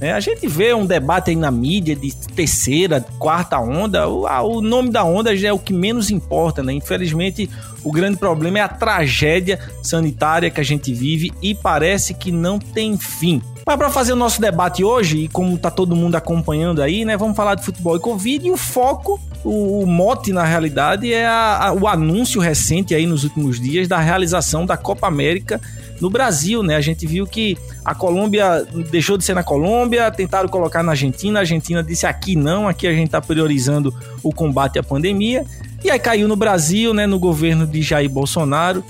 [0.00, 4.08] É, a gente vê um debate aí na mídia de terceira, quarta onda.
[4.08, 6.72] O, a, o, nome da onda já é o que menos importa, né?
[6.72, 7.50] Infelizmente,
[7.84, 12.58] o grande problema é a tragédia sanitária que a gente vive e parece que não
[12.58, 13.42] tem fim.
[13.66, 17.16] Mas para fazer o nosso debate hoje, e como tá todo mundo acompanhando aí, né?
[17.16, 21.26] Vamos falar de futebol e Covid e o foco, o, o mote na realidade é
[21.26, 25.60] a, a, o anúncio recente aí nos últimos dias da realização da Copa América
[26.00, 26.76] no Brasil, né?
[26.76, 31.40] A gente viu que a Colômbia deixou de ser na Colômbia, tentaram colocar na Argentina,
[31.40, 35.44] a Argentina disse aqui não, aqui a gente está priorizando o combate à pandemia.
[35.84, 38.84] E aí caiu no Brasil, né, no governo de Jair Bolsonaro.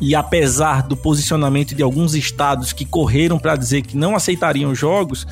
[0.00, 5.26] E apesar do posicionamento de alguns estados que correram para dizer que não aceitariam jogos,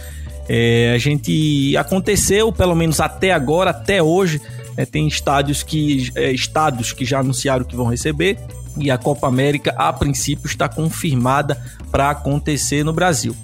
[0.49, 4.41] é, a gente aconteceu, pelo menos até agora, até hoje,
[4.77, 8.39] é, tem estádios que, é, estados que já anunciaram que vão receber
[8.77, 11.57] e a Copa América, a princípio, está confirmada
[11.91, 13.37] para acontecer no Brasil.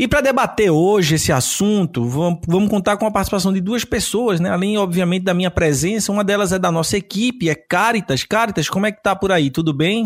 [0.00, 4.48] E para debater hoje esse assunto, vamos contar com a participação de duas pessoas, né?
[4.48, 6.10] Além, obviamente, da minha presença.
[6.10, 8.24] Uma delas é da nossa equipe, é Caritas.
[8.24, 9.50] Caritas, como é que tá por aí?
[9.50, 10.02] Tudo bem?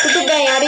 [0.00, 0.66] Tudo bem, Ari.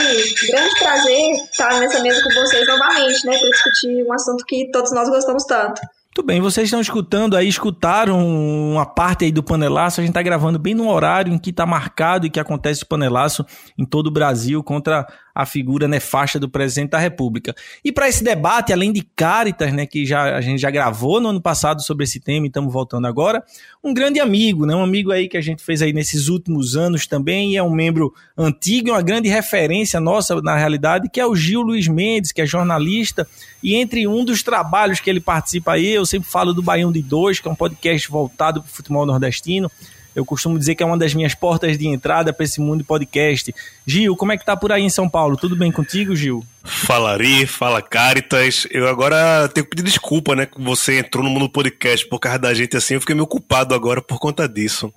[0.51, 3.39] Grande prazer estar nessa mesa com vocês novamente, né?
[3.39, 5.81] Para discutir um assunto que todos nós gostamos tanto.
[6.13, 9.99] Tudo bem, vocês estão escutando aí, escutaram uma parte aí do panelaço.
[9.99, 12.87] A gente está gravando bem no horário em que está marcado e que acontece o
[12.87, 13.45] panelaço
[13.77, 15.07] em todo o Brasil contra
[15.39, 17.55] a figura nefasta do presidente da República.
[17.81, 21.29] E para esse debate, além de Caritas, né, que já, a gente já gravou no
[21.29, 23.41] ano passado sobre esse tema e estamos voltando agora,
[23.81, 27.07] um grande amigo, né, um amigo aí que a gente fez aí nesses últimos anos
[27.07, 31.25] também, e é um membro antigo e uma grande referência nossa na realidade, que é
[31.25, 33.25] o Gil Luiz Mendes, que é jornalista,
[33.63, 37.01] e entre um dos trabalhos que ele participa aí, eu sempre falo do Baião de
[37.01, 39.71] Dois, que é um podcast voltado para o futebol nordestino,
[40.15, 42.83] eu costumo dizer que é uma das minhas portas de entrada para esse mundo de
[42.83, 43.53] podcast.
[43.85, 45.37] Gil, como é que tá por aí em São Paulo?
[45.37, 46.43] Tudo bem contigo, Gil?
[46.63, 48.67] Fala Ari, fala Caritas.
[48.69, 50.45] Eu agora tenho que pedir desculpa, né?
[50.45, 52.95] Que você entrou no mundo do podcast por causa da gente assim.
[52.95, 54.93] Eu fiquei meio culpado agora por conta disso.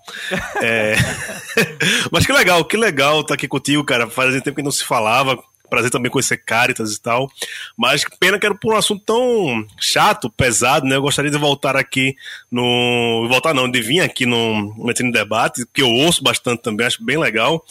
[0.61, 0.97] é...
[2.11, 4.09] Mas que legal, que legal estar tá aqui contigo, cara.
[4.09, 5.39] Fazia tempo que não se falava
[5.73, 7.31] prazer também conhecer Caritas e tal.
[7.75, 10.97] Mas pena que era por um assunto tão chato, pesado, né?
[10.97, 12.15] Eu gostaria de voltar aqui
[12.51, 13.27] no.
[13.27, 17.17] Voltar não, de vir aqui no Metendo Debate, que eu ouço bastante também, acho bem
[17.17, 17.65] legal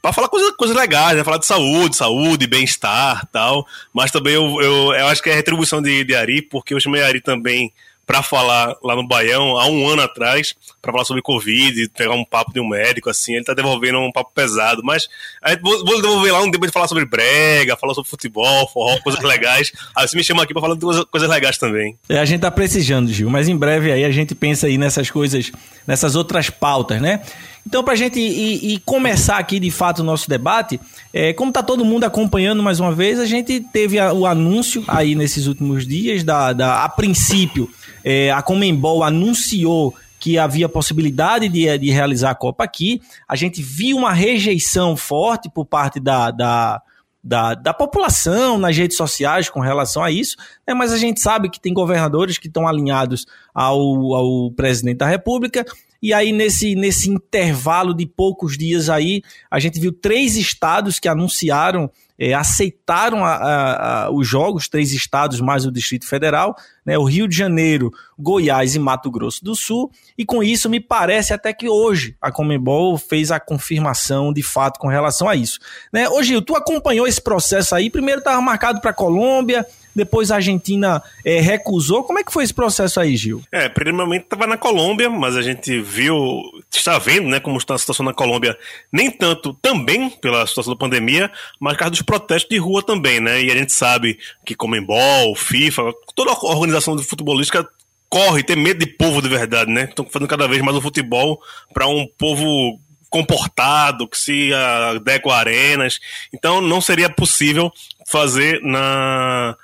[0.00, 1.22] para falar coisas coisa legais, né?
[1.22, 3.64] Falar de saúde, saúde, bem-estar tal.
[3.92, 6.80] Mas também eu, eu, eu, acho que é a retribuição de, de Ari, porque eu
[6.80, 7.72] chamei Ari também
[8.12, 12.26] para falar lá no Baião há um ano atrás, para falar sobre Covid, pegar um
[12.26, 15.08] papo de um médico, assim, ele tá devolvendo um papo pesado, mas
[15.40, 18.68] a gente vou, vou devolver lá um depois de falar sobre brega, falar sobre futebol,
[18.68, 19.72] forró, coisas legais.
[19.96, 21.96] Aí você me chama aqui para falar de coisas, coisas legais também.
[22.06, 25.10] É, a gente tá precisando, Gil, mas em breve aí a gente pensa aí nessas
[25.10, 25.50] coisas,
[25.86, 27.22] nessas outras pautas, né?
[27.66, 30.80] Então, para a gente ir, ir, começar aqui de fato o nosso debate,
[31.12, 34.82] é, como está todo mundo acompanhando mais uma vez, a gente teve a, o anúncio
[34.88, 37.70] aí nesses últimos dias, da, da a princípio,
[38.04, 43.00] é, a Comembol anunciou que havia possibilidade de, de realizar a Copa aqui.
[43.28, 46.82] A gente viu uma rejeição forte por parte da, da
[47.22, 50.74] da, da população nas redes sociais com relação a isso, né?
[50.74, 53.78] mas a gente sabe que tem governadores que estão alinhados ao,
[54.12, 55.64] ao presidente da República.
[56.02, 61.08] E aí, nesse, nesse intervalo de poucos dias aí, a gente viu três estados que
[61.08, 66.54] anunciaram é, aceitaram a, a, a, os jogos, três estados mais o Distrito Federal,
[66.86, 70.78] né, o Rio de Janeiro, Goiás e Mato Grosso do Sul, e com isso me
[70.78, 75.58] parece até que hoje a Comembol fez a confirmação de fato com relação a isso.
[75.92, 76.08] Né?
[76.08, 81.02] Ô Gil, tu acompanhou esse processo aí, primeiro estava marcado para Colômbia, depois a Argentina
[81.24, 82.04] é, recusou.
[82.04, 83.42] Como é que foi esse processo aí, Gil?
[83.50, 87.78] É, primeiramente estava na Colômbia, mas a gente viu, está vendo, né, como está a
[87.78, 88.56] situação na Colômbia,
[88.92, 91.30] nem tanto também pela situação da pandemia,
[91.60, 93.42] mas por causa dos protestos de rua também, né?
[93.42, 97.66] E a gente sabe que Comembol, FIFA, toda a organização futebolística
[98.08, 99.84] corre, tem medo de povo de verdade, né?
[99.84, 101.40] Estão fazendo cada vez mais o futebol
[101.72, 102.78] para um povo
[103.08, 106.00] comportado, que se adequa a arenas.
[106.32, 107.70] Então não seria possível
[108.10, 109.56] fazer na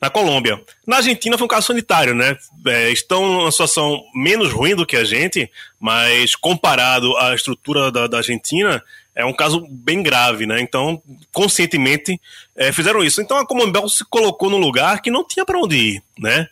[0.00, 0.60] na Colômbia.
[0.86, 2.36] Na Argentina foi um caso sanitário, né?
[2.66, 8.06] É, estão numa situação menos ruim do que a gente, mas comparado à estrutura da,
[8.06, 8.82] da Argentina,
[9.14, 10.60] é um caso bem grave, né?
[10.60, 11.02] Então,
[11.32, 12.18] conscientemente,
[12.56, 13.20] é, fizeram isso.
[13.20, 16.48] Então, a Comembol se colocou num lugar que não tinha para onde ir, né?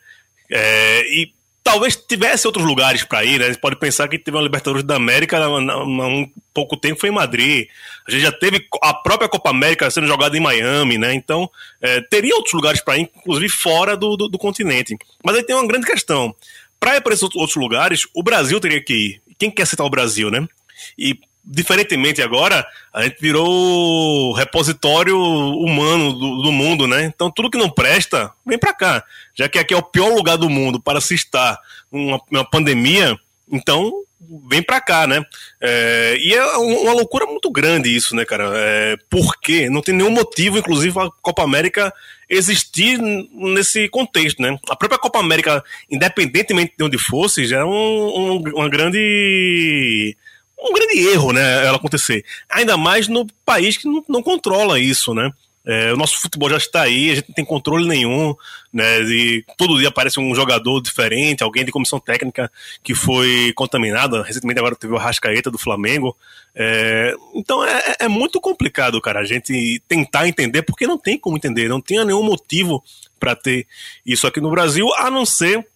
[0.50, 1.32] É, e
[1.68, 3.44] talvez tivesse outros lugares para ir, né?
[3.44, 5.48] A gente pode pensar que teve uma Libertadores da América há
[5.84, 7.68] um pouco tempo foi em Madrid.
[8.06, 11.12] A gente já teve a própria Copa América sendo jogada em Miami, né?
[11.12, 11.50] Então,
[11.82, 14.96] é, teria outros lugares para ir, inclusive fora do, do, do, continente.
[15.22, 16.34] Mas aí tem uma grande questão.
[16.80, 19.22] Para ir para esses outros lugares, o Brasil teria que ir.
[19.38, 20.48] Quem quer citar o Brasil, né?
[20.96, 27.04] E diferentemente agora, a gente virou repositório humano do, do, mundo, né?
[27.04, 29.02] Então tudo que não presta, vem para cá.
[29.34, 31.58] Já que aqui é o pior lugar do mundo para se estar
[31.90, 33.18] uma, uma pandemia,
[33.50, 34.04] então
[34.46, 35.24] vem para cá, né?
[35.58, 38.50] É, e é uma loucura muito grande isso, né, cara?
[38.54, 39.70] É, por quê?
[39.70, 41.92] Não tem nenhum motivo, inclusive, a Copa América
[42.28, 42.98] existir
[43.32, 44.58] nesse contexto, né?
[44.68, 50.14] A própria Copa América, independentemente de onde fosse, já é um, um, uma grande
[50.60, 52.24] um grande erro, né, ela acontecer.
[52.48, 55.30] Ainda mais no país que não, não controla isso, né?
[55.70, 58.34] É, o nosso futebol já está aí, a gente não tem controle nenhum,
[58.72, 59.02] né?
[59.02, 62.50] E todo dia aparece um jogador diferente, alguém de comissão técnica
[62.82, 64.22] que foi contaminado.
[64.22, 66.16] Recentemente agora teve o Rascaeta do Flamengo.
[66.54, 71.36] É, então é, é, muito complicado, cara, a gente tentar entender, porque não tem como
[71.36, 72.82] entender, não tinha nenhum motivo
[73.20, 73.66] para ter
[74.06, 75.66] isso aqui no Brasil, a não ser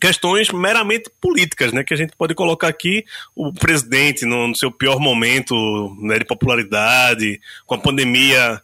[0.00, 1.82] questões meramente políticas, né?
[1.82, 3.04] Que a gente pode colocar aqui
[3.34, 5.54] o presidente no, no seu pior momento
[6.00, 8.60] né, de popularidade, com a pandemia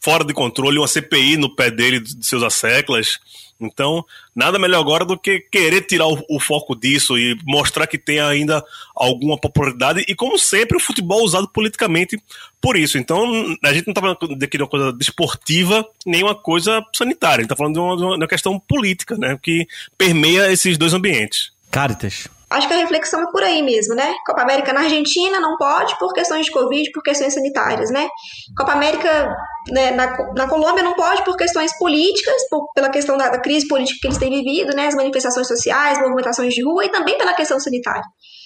[0.00, 3.20] fora de controle, uma CPI no pé dele de seus asseclas.
[3.66, 4.04] Então,
[4.34, 8.20] nada melhor agora do que querer tirar o, o, foco disso e mostrar que tem
[8.20, 8.62] ainda
[8.94, 12.20] alguma popularidade e, como sempre, o futebol usado politicamente
[12.60, 12.98] por isso.
[12.98, 13.24] Então,
[13.64, 17.36] a gente não está falando de uma coisa desportiva, nem uma coisa sanitária.
[17.36, 19.66] A gente está falando de uma, de uma questão política, né, que
[19.96, 21.52] permeia esses dois ambientes.
[21.70, 22.28] Caritas.
[22.52, 24.14] Acho que a reflexão é por aí mesmo, né?
[24.26, 28.08] Copa América na Argentina não pode por questões de Covid, por questões sanitárias, né?
[28.56, 29.34] Copa América
[29.70, 33.66] né, na, na Colômbia não pode por questões políticas, por, pela questão da, da, crise
[33.66, 34.86] política que eles têm vivido, né?
[34.86, 38.04] As manifestações sociais, movimentações de rua e também pela questão sanitária.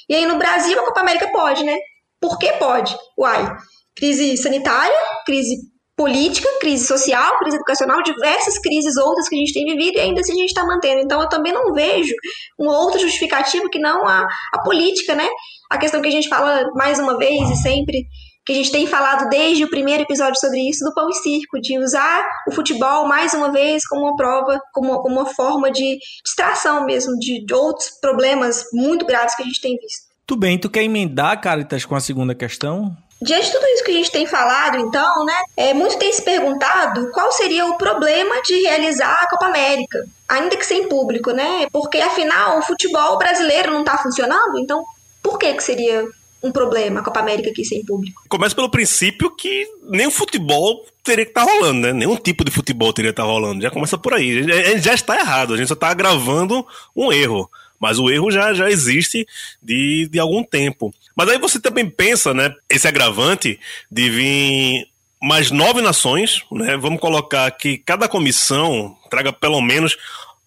[0.08, 1.76] E aí no Brasil a Copa América pode, né?
[2.20, 2.96] Por que pode?
[3.18, 3.56] Uai,
[3.94, 5.56] crise sanitária, crise
[5.96, 10.20] política, crise social, crise educacional, diversas crises outras que a gente tem vivido e ainda
[10.20, 11.00] assim a gente está mantendo.
[11.00, 12.12] Então eu também não vejo
[12.58, 15.26] um outro justificativo que não a, a política, né?
[15.70, 18.04] A questão que a gente fala mais uma vez e sempre,
[18.44, 21.58] que a gente tem falado desde o primeiro episódio sobre isso, do pão e circo,
[21.60, 25.98] de usar o futebol mais uma vez como uma prova, como, como uma forma de
[26.22, 30.06] distração mesmo, de, de outros problemas muito graves que a gente tem visto.
[30.26, 32.96] Tudo bem, tu quer emendar, Caritas, com a segunda questão?
[33.20, 36.22] Diante de tudo isso que a gente tem falado, então, né, é, muito tem se
[36.22, 41.66] perguntado qual seria o problema de realizar a Copa América, ainda que sem público, né?
[41.72, 44.84] Porque afinal o futebol brasileiro não está funcionando, então
[45.22, 46.06] por que, que seria
[46.42, 48.22] um problema a Copa América aqui sem público.
[48.28, 51.92] Começa pelo princípio que nem o futebol teria que estar tá rolando, né?
[51.92, 53.62] Nenhum tipo de futebol teria que estar tá rolando.
[53.62, 54.40] Já começa por aí.
[54.40, 57.50] A gente já está errado, a gente só está agravando um erro.
[57.78, 59.26] Mas o erro já, já existe
[59.62, 60.94] de, de algum tempo.
[61.14, 62.54] Mas aí você também pensa, né?
[62.68, 63.58] Esse agravante
[63.90, 64.88] de vir
[65.20, 66.76] mais nove nações, né?
[66.76, 69.96] Vamos colocar que cada comissão traga pelo menos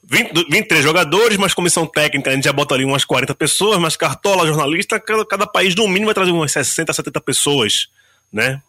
[0.03, 3.95] 20, 23 jogadores, mais comissão técnica, a gente já bota ali umas 40 pessoas, mais
[3.95, 7.89] cartola, jornalista, cada, cada país no mínimo vai trazer umas 60, 70 pessoas,
[8.33, 8.61] né?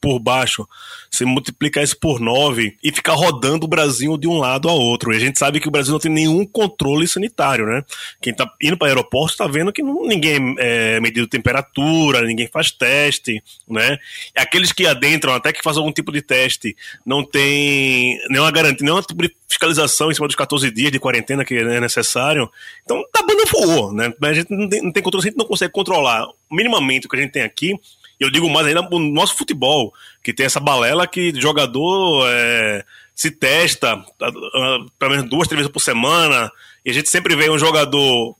[0.00, 0.66] Por baixo,
[1.10, 5.12] você multiplicar isso por 9 e ficar rodando o Brasil de um lado a outro.
[5.12, 7.84] E a gente sabe que o Brasil não tem nenhum controle sanitário, né?
[8.20, 13.42] Quem tá indo para aeroporto está vendo que ninguém é medido temperatura, ninguém faz teste,
[13.68, 13.98] né?
[14.36, 19.00] Aqueles que adentram, até que fazem algum tipo de teste, não tem nenhuma garantia, nenhum
[19.02, 22.50] tipo fiscalização em cima dos 14 dias de quarentena que é necessário.
[22.82, 24.12] Então, tá bando voou, né?
[24.22, 27.32] A gente não tem controle, a gente não consegue controlar minimamente o que a gente
[27.32, 27.78] tem aqui
[28.18, 29.92] eu digo mais ainda no nosso futebol,
[30.22, 35.72] que tem essa balela que jogador é, se testa uh, pelo menos duas, três vezes
[35.72, 36.50] por semana,
[36.84, 38.36] e a gente sempre vê um jogador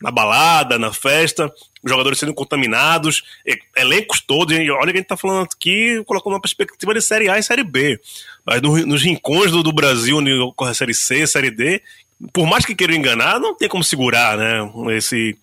[0.00, 1.52] na balada, na festa,
[1.84, 3.22] jogadores sendo contaminados,
[3.76, 7.38] elencos todos, olha que a gente tá falando aqui, colocando uma perspectiva de Série A
[7.38, 8.00] e Série B.
[8.44, 11.82] Mas no, nos rincões do, do Brasil, onde ocorre a Série C, Série D,
[12.32, 15.36] por mais que queiram enganar, não tem como segurar, né, esse,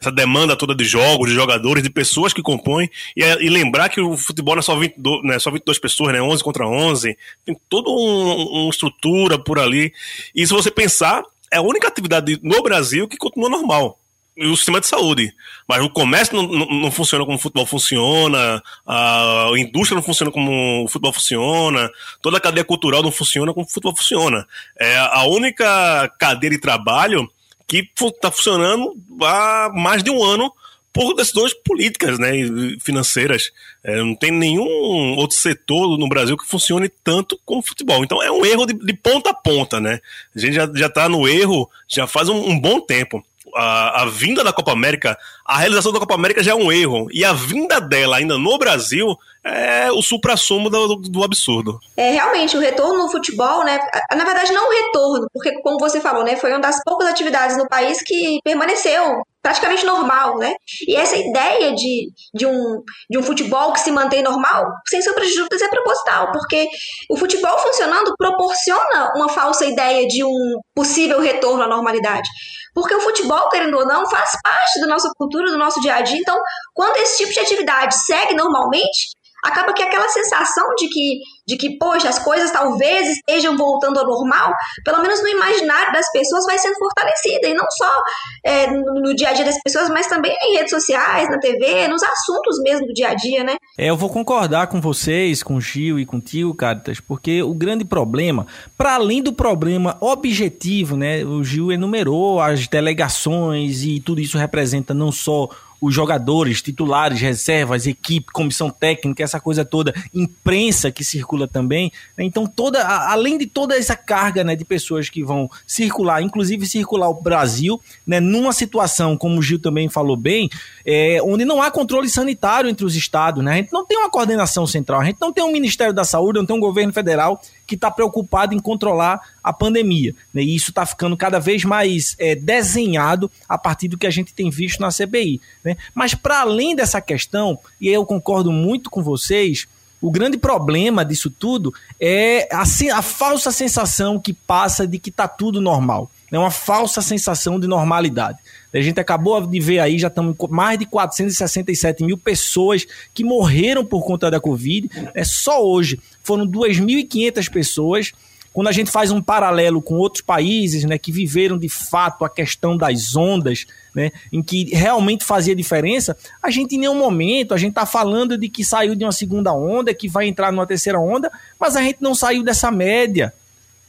[0.00, 4.00] essa demanda toda de jogos, de jogadores, de pessoas que compõem, e, e lembrar que
[4.00, 7.56] o futebol não é só, 22, né, só 22 pessoas, né, 11 contra 11, tem
[7.68, 9.92] toda um, uma estrutura por ali,
[10.34, 11.22] e se você pensar,
[11.52, 13.98] é a única atividade no Brasil que continua normal,
[14.36, 15.32] e o sistema de saúde.
[15.66, 20.30] Mas o comércio não, não, não, funciona como o futebol funciona, a indústria não funciona
[20.30, 24.46] como o futebol funciona, toda a cadeia cultural não funciona como o futebol funciona.
[24.78, 27.26] É a única cadeia de trabalho
[27.66, 30.52] que está funcionando há mais de um ano
[30.92, 33.52] por decisões políticas né, e financeiras.
[33.84, 38.02] É, não tem nenhum outro setor no Brasil que funcione tanto como o futebol.
[38.02, 39.78] Então é um erro de, de ponta a ponta.
[39.78, 40.00] Né?
[40.34, 43.22] A gente já está no erro já faz um, um bom tempo
[43.54, 47.08] a, a, vinda da Copa América, a realização da Copa América já é um erro.
[47.12, 51.78] E a vinda dela ainda no Brasil é o supra-sumo do, do, absurdo.
[51.96, 53.78] É, realmente, o retorno no futebol, né?
[54.14, 56.36] Na verdade, não o retorno, porque, como você falou, né?
[56.36, 60.52] Foi uma das poucas atividades no país que permaneceu praticamente normal, né?
[60.88, 65.24] E essa ideia de, de, um, de um futebol que se mantém normal, sem sombra
[65.24, 66.68] de dúvidas, é proposital, porque
[67.08, 72.28] o futebol funcionando proporciona uma falsa ideia de um possível retorno à normalidade.
[72.74, 76.02] Porque o futebol, querendo ou não, faz parte da nossa cultura, do nosso dia a
[76.02, 76.18] dia.
[76.18, 76.38] Então,
[76.74, 79.15] quando esse tipo de atividade segue normalmente,
[79.46, 84.06] acaba que aquela sensação de que, de que, poxa, as coisas talvez estejam voltando ao
[84.06, 84.52] normal,
[84.84, 87.48] pelo menos no imaginário das pessoas, vai sendo fortalecida.
[87.48, 88.02] E não só
[88.44, 92.02] é, no dia a dia das pessoas, mas também em redes sociais, na TV, nos
[92.02, 93.56] assuntos mesmo do dia a dia, né?
[93.78, 97.84] É, eu vou concordar com vocês, com o Gil e contigo, Caritas, porque o grande
[97.84, 101.24] problema, para além do problema objetivo, né?
[101.24, 105.48] O Gil enumerou as delegações e tudo isso representa não só
[105.80, 111.92] os jogadores, titulares, reservas, equipe, comissão técnica, essa coisa toda, imprensa que circula também.
[112.16, 112.24] Né?
[112.24, 117.08] Então, toda, além de toda essa carga né, de pessoas que vão circular, inclusive circular
[117.08, 120.48] o Brasil, né, numa situação, como o Gil também falou bem,
[120.84, 123.44] é, onde não há controle sanitário entre os estados.
[123.44, 123.52] Né?
[123.52, 126.38] A gente não tem uma coordenação central, a gente não tem um Ministério da Saúde,
[126.38, 130.14] não tem um governo federal que está preocupado em controlar a pandemia.
[130.32, 130.42] Né?
[130.42, 134.32] E isso está ficando cada vez mais é, desenhado a partir do que a gente
[134.32, 135.40] tem visto na CPI.
[135.64, 135.76] Né?
[135.94, 139.66] Mas, para além dessa questão, e eu concordo muito com vocês,
[140.00, 145.26] o grande problema disso tudo é a, a falsa sensação que passa de que está
[145.26, 146.10] tudo normal.
[146.30, 148.38] É uma falsa sensação de normalidade.
[148.72, 153.24] A gente acabou de ver aí, já estamos com mais de 467 mil pessoas que
[153.24, 154.88] morreram por conta da Covid.
[155.14, 158.12] É só hoje foram 2.500 pessoas.
[158.52, 162.30] Quando a gente faz um paralelo com outros países, né, que viveram de fato a
[162.30, 167.58] questão das ondas, né, em que realmente fazia diferença, a gente em nenhum momento, a
[167.58, 170.98] gente está falando de que saiu de uma segunda onda, que vai entrar numa terceira
[170.98, 171.30] onda,
[171.60, 173.30] mas a gente não saiu dessa média.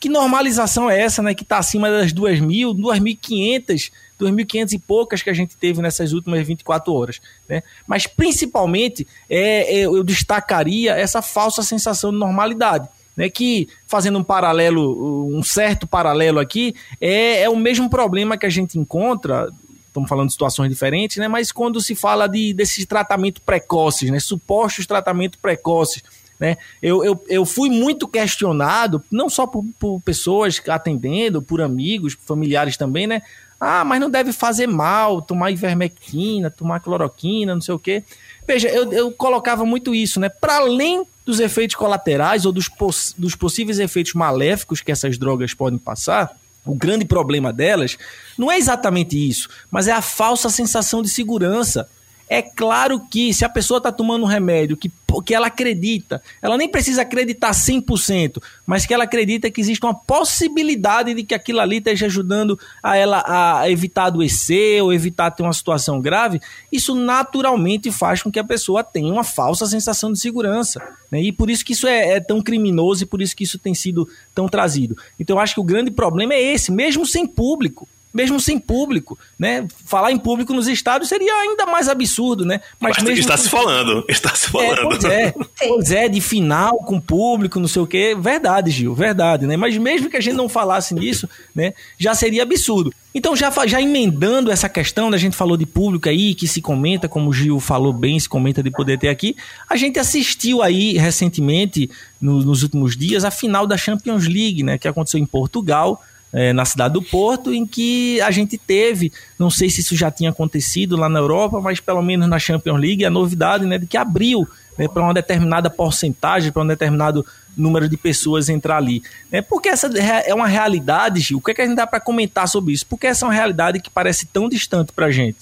[0.02, 5.30] Que normalização é essa, né, que está acima das 2.000, 2.500 2.500 e poucas que
[5.30, 7.20] a gente teve nessas últimas 24 horas.
[7.48, 7.64] Né?
[7.86, 12.88] Mas principalmente é, é, eu destacaria essa falsa sensação de normalidade.
[13.16, 18.46] Né, que, fazendo um paralelo, um certo paralelo aqui, é, é o mesmo problema que
[18.46, 19.50] a gente encontra,
[19.88, 24.20] estamos falando de situações diferentes, né, mas quando se fala de, desses tratamentos precoces, né,
[24.20, 26.04] supostos tratamentos precoces,
[26.40, 26.58] né?
[26.82, 32.78] Eu, eu, eu fui muito questionado, não só por, por pessoas atendendo, por amigos, familiares
[32.78, 33.22] também, né?
[33.60, 38.04] Ah, mas não deve fazer mal tomar ivermectina, tomar cloroquina, não sei o quê.
[38.48, 40.30] Veja, eu, eu colocava muito isso, né?
[40.30, 45.54] Para além dos efeitos colaterais ou dos, poss dos possíveis efeitos maléficos que essas drogas
[45.54, 47.98] podem passar, o grande problema delas
[48.38, 51.90] não é exatamente isso, mas é a falsa sensação de segurança.
[52.30, 54.92] É claro que se a pessoa está tomando um remédio que,
[55.26, 59.94] que ela acredita, ela nem precisa acreditar 100%, mas que ela acredita que existe uma
[59.94, 65.44] possibilidade de que aquilo ali esteja ajudando a ela a evitar adoecer ou evitar ter
[65.44, 70.20] uma situação grave, isso naturalmente faz com que a pessoa tenha uma falsa sensação de
[70.20, 70.82] segurança.
[71.10, 71.22] Né?
[71.22, 73.74] E por isso que isso é, é tão criminoso e por isso que isso tem
[73.74, 74.98] sido tão trazido.
[75.18, 79.18] Então eu acho que o grande problema é esse, mesmo sem público mesmo sem público,
[79.38, 79.68] né?
[79.86, 82.62] Falar em público nos estádios seria ainda mais absurdo, né?
[82.80, 84.80] Mas, Mas mesmo está se falando, está se falando.
[84.80, 85.34] É, pois é,
[85.68, 89.56] pois é, de final com público, não sei o quê, verdade, Gil, verdade, né?
[89.56, 92.94] Mas mesmo que a gente não falasse nisso, né, já seria absurdo.
[93.14, 96.62] Então, já, já emendando essa questão, né, a gente falou de público aí, que se
[96.62, 99.36] comenta, como o Gil falou bem, se comenta de poder ter aqui,
[99.68, 101.90] a gente assistiu aí recentemente,
[102.22, 106.04] no, nos últimos dias, a final da Champions League, né, que aconteceu em Portugal,
[106.34, 110.12] é, na cidade do Porto, em que a gente teve, não sei se isso já
[110.12, 113.88] tinha acontecido lá na Europa, mas pelo menos na Champions League, a novidade né, de
[113.88, 119.02] que abriu né, para uma determinada porcentagem, para um determinado número de pessoas entrar ali.
[119.32, 119.42] Né?
[119.42, 121.40] Porque essa é uma realidade, Gil.
[121.40, 122.86] O que, é que a gente dá para comentar sobre isso?
[122.86, 125.40] Porque essa é uma realidade que parece tão distante para a gente.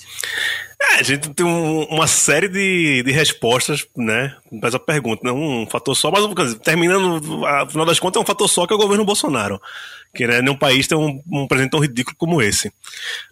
[0.82, 4.36] É, a gente tem um, uma série de, de respostas, né?
[4.60, 5.32] Para a pergunta, né?
[5.32, 8.80] Um fator só, mas terminando, afinal das contas, é um fator só que é o
[8.80, 9.60] governo Bolsonaro.
[10.16, 12.72] Que né, nenhum país tem um, um presidente tão ridículo como esse.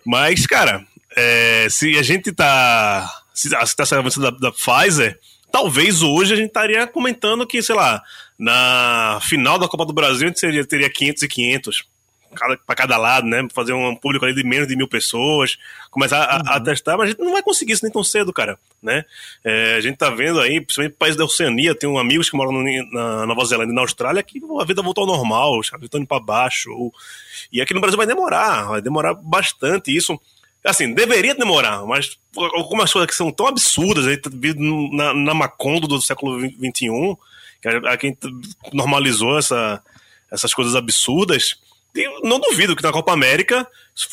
[0.05, 0.85] Mas, cara,
[1.15, 3.09] é, se a gente tá.
[3.33, 5.19] Se está sendo da, da Pfizer,
[5.51, 8.01] talvez hoje a gente estaria comentando que, sei lá,
[8.37, 11.92] na final da Copa do Brasil a gente seria, teria 500 e 500
[12.33, 13.45] para cada lado, né?
[13.53, 15.57] Fazer um público ali de menos de mil pessoas,
[15.89, 16.41] começar a, uhum.
[16.45, 19.05] a, testar, mas a gente não vai conseguir isso nem tão cedo, cara, né?
[19.43, 22.91] É, a gente tá vendo aí, principalmente países da Oceania, tem amigos que moram no,
[22.91, 25.99] na Nova Zelândia e na Austrália que a vida voltou ao normal, os caras estão
[25.99, 26.71] indo para baixo.
[26.71, 26.93] Ou...
[27.51, 30.19] E aqui no Brasil vai demorar, vai demorar bastante isso.
[30.63, 34.19] Assim, deveria demorar, mas algumas coisas que são tão absurdas aí,
[34.91, 37.17] na, na Macondo do século XXI,
[37.61, 38.17] que a, a quem
[38.71, 39.83] normalizou essa,
[40.31, 41.57] essas coisas absurdas,
[42.23, 43.67] não duvido que na Copa América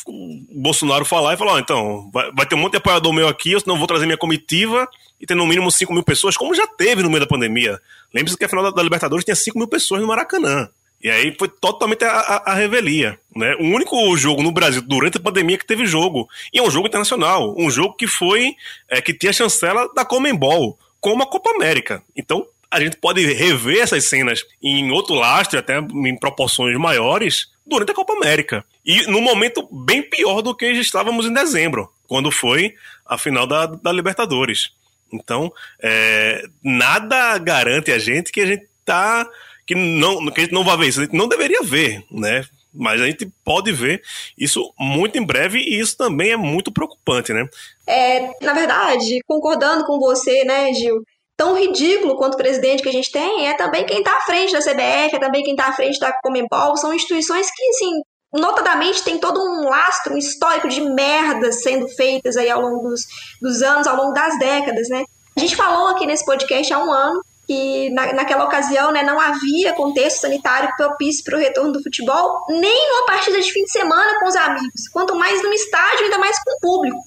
[0.05, 3.27] o Bolsonaro falar e falar: oh, então, vai, vai, ter um monte de apoiador meu
[3.27, 4.87] aqui, eu não vou trazer minha comitiva
[5.19, 7.79] e ter no mínimo 5 mil pessoas, como já teve no meio da pandemia.
[8.13, 10.69] Lembre-se que a final da, da, Libertadores tinha 5 mil pessoas no Maracanã.
[11.03, 13.17] E aí foi totalmente a, a, a, revelia.
[13.35, 13.55] Né?
[13.55, 16.29] O único jogo no Brasil durante a pandemia que teve jogo.
[16.53, 17.55] E é um jogo internacional.
[17.57, 18.53] Um jogo que foi.
[18.87, 22.03] É, que tinha chancela da Comembol, como a Copa América.
[22.15, 27.91] Então, a gente pode rever essas cenas em outro lastro, até em proporções maiores, durante
[27.91, 28.63] a Copa América.
[28.85, 32.73] E num momento bem pior do que estávamos em dezembro, quando foi
[33.05, 34.71] a final da, da Libertadores.
[35.13, 39.27] Então, é, nada garante a gente que a gente tá.
[39.67, 41.01] que, não, que a gente não vai ver isso.
[41.01, 42.45] A gente não deveria ver, né?
[42.73, 44.01] Mas a gente pode ver
[44.37, 47.45] isso muito em breve e isso também é muito preocupante, né?
[47.85, 51.03] É, na verdade, concordando com você, né, Gil?
[51.41, 54.53] Tão ridículo quanto o presidente que a gente tem é também quem está à frente
[54.53, 56.77] da CBF, é também quem está à frente da Comembol.
[56.77, 58.01] São instituições que, assim,
[58.31, 63.01] notadamente tem todo um lastro, um histórico de merdas sendo feitas aí ao longo dos,
[63.41, 65.03] dos anos, ao longo das décadas, né?
[65.35, 69.19] A gente falou aqui nesse podcast há um ano que na, naquela ocasião né, não
[69.19, 73.71] havia contexto sanitário propício para o retorno do futebol, nem numa partida de fim de
[73.71, 76.99] semana com os amigos, quanto mais num estádio, ainda mais com o público.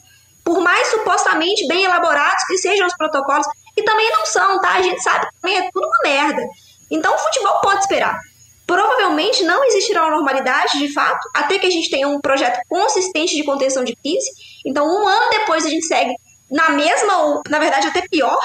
[0.43, 4.75] Por mais supostamente bem elaborados que sejam os protocolos, e também não são, tá?
[4.75, 6.43] A gente sabe que também é tudo uma merda.
[6.91, 8.19] Então o futebol pode esperar.
[8.67, 13.35] Provavelmente não existirá uma normalidade, de fato, até que a gente tenha um projeto consistente
[13.35, 14.31] de contenção de crise.
[14.65, 16.15] Então, um ano depois a gente segue
[16.51, 18.39] na mesma, ou na verdade até pior.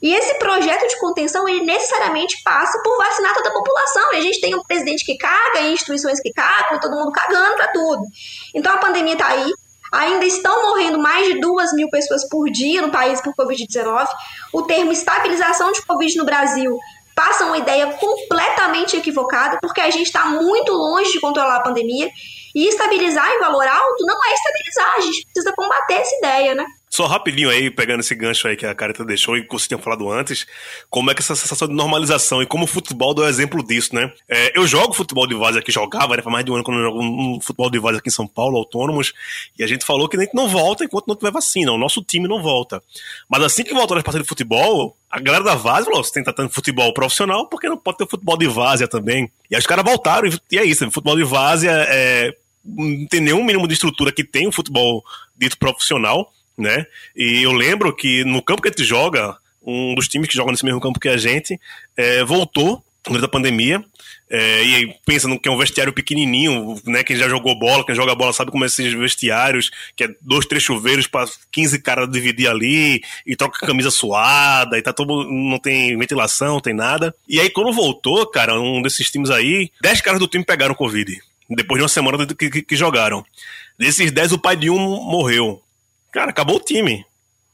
[0.00, 4.12] E esse projeto de contenção, ele necessariamente passa por vacinar toda a população.
[4.12, 7.68] E a gente tem um presidente que caga, instituições que cagam, todo mundo cagando para
[7.68, 8.02] tudo.
[8.54, 9.50] Então a pandemia tá aí,
[9.92, 14.06] Ainda estão morrendo mais de duas mil pessoas por dia no país por Covid-19.
[14.52, 16.78] O termo estabilização de Covid no Brasil
[17.14, 22.10] passa uma ideia completamente equivocada, porque a gente está muito longe de controlar a pandemia.
[22.54, 26.64] E estabilizar em valor alto não é estabilizar, a gente precisa combater essa ideia, né?
[26.96, 29.76] Só rapidinho aí, pegando esse gancho aí que a Carita deixou e que você tinha
[29.76, 30.46] falado antes,
[30.88, 33.94] como é que essa sensação de normalização e como o futebol dá o exemplo disso,
[33.94, 34.10] né?
[34.26, 36.22] É, eu jogo futebol de vaza aqui, jogava, né?
[36.22, 38.26] Faz mais de um ano quando eu jogo um futebol de vaza aqui em São
[38.26, 39.12] Paulo, autônomos,
[39.58, 42.02] e a gente falou que a gente não volta enquanto não tiver vacina, o nosso
[42.02, 42.82] time não volta.
[43.28, 46.24] Mas assim que voltou as partidas de futebol, a galera da Várzea falou: você tem
[46.24, 49.30] que estar tendo futebol profissional, porque não pode ter futebol de várzea também.
[49.50, 53.44] E aí os caras voltaram, e é isso, futebol de várzea é não tem nenhum
[53.44, 55.04] mínimo de estrutura que tem o futebol
[55.36, 56.86] dito profissional, né?
[57.14, 60.50] E eu lembro que no campo que a gente joga, um dos times que joga
[60.50, 61.60] nesse mesmo campo que a gente,
[61.96, 63.84] é, voltou durante a pandemia.
[64.28, 67.04] É, e aí pensa no que é um vestiário pequenininho, né?
[67.04, 70.46] Quem já jogou bola, quem joga bola sabe como é esses vestiários, que é dois,
[70.46, 75.24] três chuveiros para 15 caras dividir ali, e troca camisa suada, e tá todo.
[75.30, 77.14] não tem ventilação, não tem nada.
[77.28, 81.16] E aí, quando voltou, cara, um desses times aí, 10 caras do time pegaram Covid.
[81.48, 83.24] Depois de uma semana que, que, que jogaram.
[83.78, 85.62] Desses 10, o pai de um morreu.
[86.16, 87.04] Cara, acabou o time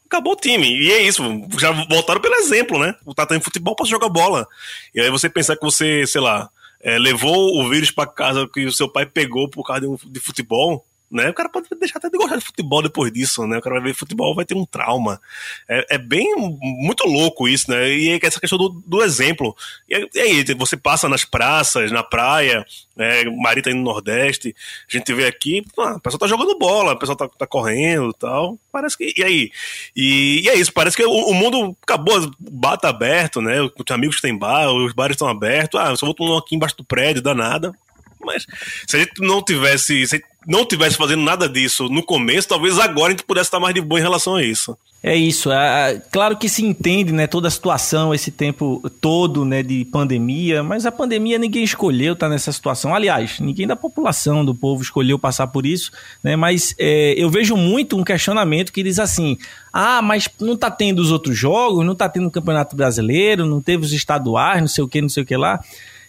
[0.07, 0.69] acabou o time.
[0.69, 1.23] E é isso,
[1.59, 2.95] já voltaram pelo exemplo, né?
[3.07, 4.47] O em futebol para jogar bola.
[4.95, 8.67] E aí você pensar que você, sei lá, é, levou o vírus para casa que
[8.67, 11.29] o seu pai pegou por causa de futebol, né?
[11.29, 13.59] O cara pode deixar até de gostar de futebol depois disso, né?
[13.59, 15.21] O cara vai ver futebol, vai ter um trauma.
[15.69, 17.93] É, é bem muito louco isso, né?
[17.93, 19.55] E é essa questão do, do exemplo.
[19.89, 22.65] E, aí, você passa nas praças, na praia,
[22.97, 23.25] né?
[23.25, 24.55] Marita aí no Nordeste,
[24.89, 28.13] a gente vê aqui, ah, o pessoal tá jogando bola, o pessoal tá, tá correndo
[28.15, 28.59] tal.
[28.71, 29.13] Parece que.
[29.17, 29.51] E aí?
[29.95, 33.61] E, e é isso, parece que o, o mundo acabou, o bar tá aberto, né?
[33.63, 35.79] Os amigos têm bar, os bares estão abertos.
[35.79, 37.75] Ah, só vou tomar aqui embaixo do prédio, dá nada.
[38.25, 38.47] Mas
[38.87, 43.09] se a gente não tivesse, se não tivesse fazendo nada disso no começo, talvez agora
[43.09, 44.77] a gente pudesse estar mais de boa em relação a isso.
[45.03, 45.51] É isso.
[45.51, 50.63] É, claro que se entende, né, toda a situação, esse tempo todo, né, de pandemia,
[50.63, 52.95] mas a pandemia ninguém escolheu estar nessa situação.
[52.95, 55.91] Aliás, ninguém da população, do povo escolheu passar por isso,
[56.23, 56.37] né?
[56.37, 59.37] Mas é, eu vejo muito um questionamento que diz assim:
[59.73, 63.61] ah, mas não está tendo os outros jogos, não está tendo o Campeonato Brasileiro, não
[63.61, 65.59] teve os estaduais, não sei o que, não sei o que lá.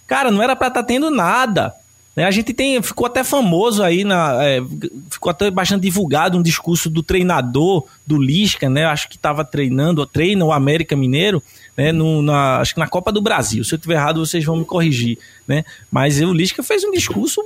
[0.06, 1.74] Cara, não era para estar tá tendo nada.
[2.16, 2.26] Né?
[2.26, 4.62] A gente tem, ficou até famoso aí, na, é,
[5.10, 8.86] ficou até bastante divulgado um discurso do treinador do Lisca, né?
[8.86, 11.42] Acho que estava treinando, treina o América Mineiro,
[11.76, 11.92] né?
[11.92, 13.64] No, na, acho que na Copa do Brasil.
[13.64, 15.66] Se eu estiver errado, vocês vão me corrigir, né?
[15.92, 17.42] Mas o Lisca fez um discurso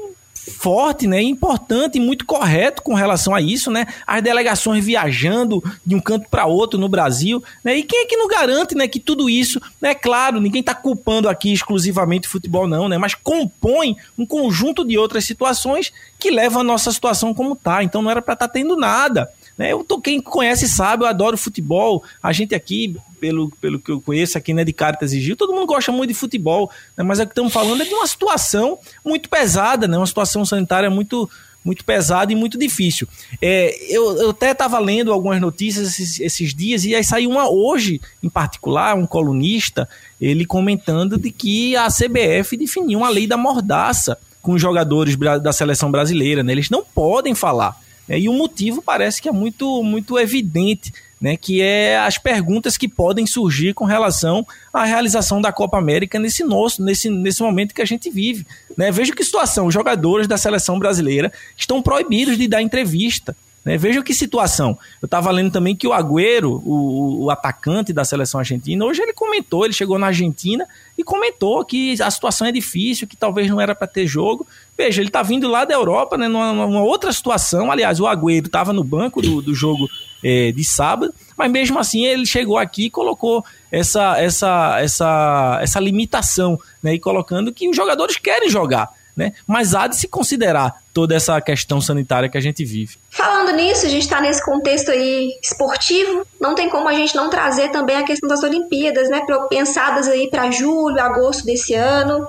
[0.52, 3.86] forte, né, importante e muito correto com relação a isso, né?
[4.06, 7.78] As delegações viajando de um canto para outro no Brasil, né?
[7.78, 11.30] E quem é que não garante, né, que tudo isso, né, claro, ninguém está culpando
[11.30, 16.64] aqui exclusivamente futebol não, né, mas compõe um conjunto de outras situações que levam a
[16.64, 17.84] nossa situação como tá.
[17.84, 19.30] Então não era para estar tá tendo nada.
[19.58, 19.74] Né?
[19.74, 22.04] Eu tô, quem conhece sabe, eu adoro futebol.
[22.22, 25.54] A gente aqui, pelo, pelo que eu conheço aqui, né, de Caritas e Gil, todo
[25.54, 27.04] mundo gosta muito de futebol, né?
[27.04, 29.98] mas é que estamos falando é de uma situação muito pesada, né?
[29.98, 31.30] Uma situação sanitária muito
[31.66, 33.06] muito pesada e muito difícil.
[33.42, 37.50] É, eu, eu até estava lendo algumas notícias esses, esses, dias e aí saiu uma
[37.50, 39.90] hoje, em particular, um colunista,
[40.22, 45.52] ele comentando de que a CBF definiu uma lei da mordaça com os jogadores da
[45.52, 46.54] seleção brasileira, né?
[46.54, 47.78] Eles não podem falar.
[48.08, 52.78] É, e o motivo parece que é muito, muito evidente, né, que é as perguntas
[52.78, 57.74] que podem surgir com relação à realização da Copa América nesse nosso, nesse, nesse momento
[57.74, 58.46] que a gente vive.
[58.78, 58.92] Né?
[58.92, 63.36] Veja que situação, os jogadores da seleção brasileira estão proibidos de dar entrevista.
[63.68, 63.78] Né?
[63.78, 64.78] Veja que situação.
[65.02, 69.12] Eu estava lendo também que o Agüero, o, o, atacante da seleção argentina, hoje ele
[69.12, 70.66] comentou, ele chegou na Argentina
[70.98, 74.48] e comentou que a situação é difícil, que talvez não era para ter jogo.
[74.78, 77.72] Veja, ele está vindo lá da Europa, né, numa, numa, outra situação.
[77.72, 79.90] Aliás, o Agüero estava no banco do, do jogo
[80.24, 85.80] é, de sábado, mas mesmo assim ele chegou aqui e colocou essa, essa, essa, essa
[85.80, 89.34] limitação, né, e colocando que os jogadores querem jogar né?
[89.48, 92.98] Mas há de se considerar toda essa questão sanitária que a gente vive.
[93.10, 97.28] Falando nisso, a gente está nesse contexto aí esportivo, não tem como a gente não
[97.28, 99.22] trazer também a questão das Olimpíadas, né?
[99.50, 102.28] Pensadas aí para julho, agosto desse ano.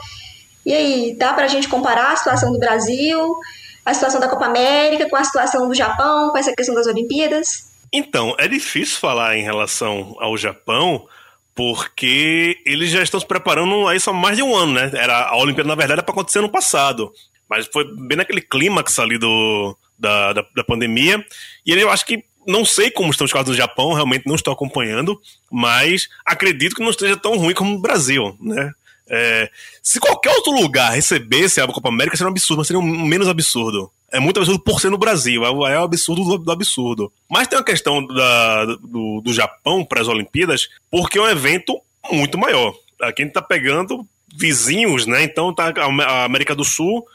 [0.68, 3.34] E aí, dá para a gente comparar a situação do Brasil,
[3.86, 7.72] a situação da Copa América com a situação do Japão, com essa questão das Olimpíadas?
[7.90, 11.08] Então, é difícil falar em relação ao Japão,
[11.54, 14.90] porque eles já estão se preparando aí só mais de um ano, né?
[14.92, 17.10] Era, a Olimpíada, na verdade, era para acontecer no passado.
[17.48, 21.24] Mas foi bem naquele clímax ali do, da, da, da pandemia.
[21.64, 24.52] E eu acho que não sei como estão os casos no Japão, realmente não estou
[24.52, 25.18] acompanhando,
[25.50, 28.70] mas acredito que não esteja tão ruim como o Brasil, né?
[29.10, 29.50] É,
[29.82, 33.28] se qualquer outro lugar recebesse a Copa América, seria um absurdo, mas seria um menos
[33.28, 33.90] absurdo.
[34.10, 37.12] É muito absurdo por ser no Brasil, é, o é absurdo do, do, absurdo.
[37.28, 41.80] Mas tem uma questão da, do, do Japão para as Olimpíadas, porque é um evento
[42.10, 42.74] muito maior.
[43.00, 45.22] Aqui a gente tá pegando vizinhos, né?
[45.22, 47.06] Então tá a América do Sul,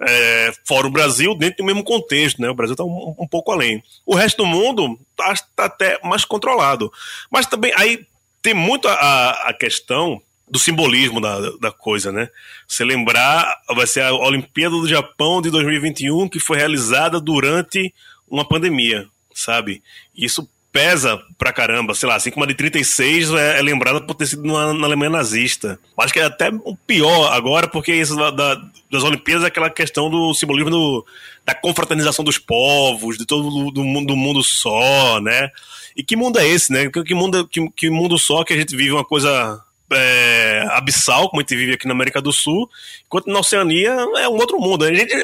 [0.00, 2.50] é, fora o Brasil, dentro do mesmo contexto, né?
[2.50, 3.82] O Brasil está um, um, pouco além.
[4.04, 6.92] O resto do mundo está tá até mais controlado.
[7.30, 8.06] Mas também aí
[8.40, 10.20] tem muito a, a questão
[10.52, 12.28] do simbolismo da, da coisa, né?
[12.68, 17.92] Se lembrar, vai ser a Olimpíada do Japão de 2021 que foi realizada durante
[18.28, 19.82] uma pandemia, sabe?
[20.14, 24.14] Isso pesa pra caramba, sei lá, assim como a de 36 é, é lembrada por
[24.14, 25.80] ter sido na, na, Alemanha nazista.
[25.98, 26.50] Acho que é até
[26.86, 28.54] pior agora, porque isso da, da,
[28.90, 31.06] das Olimpíadas é aquela questão do simbolismo do,
[31.46, 35.50] da confraternização dos povos, de todo do mundo, do mundo só, né?
[35.96, 36.90] E que mundo é esse, né?
[36.90, 39.62] Que, que, mundo, que, que mundo só que a gente vive uma coisa
[39.94, 42.68] é, abissal, como a gente vive aqui na América do Sul,
[43.06, 44.84] enquanto na Oceania é um outro mundo.
[44.84, 45.14] A gente,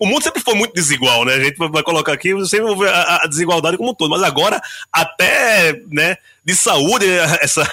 [0.00, 1.34] o mundo sempre foi muito desigual, né?
[1.34, 4.22] A gente vai colocar aqui, você vai ver a, a desigualdade como um todo, mas
[4.22, 4.60] agora
[4.92, 7.06] até né, de saúde
[7.40, 7.64] essa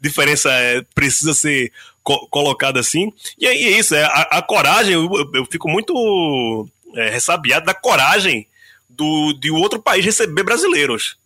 [0.00, 3.12] diferença é, precisa ser co colocada assim.
[3.38, 7.74] E aí é isso, é, a, a coragem, eu, eu, fico muito é, ressabiado da
[7.74, 8.46] coragem
[8.88, 11.18] do, de outro país receber brasileiros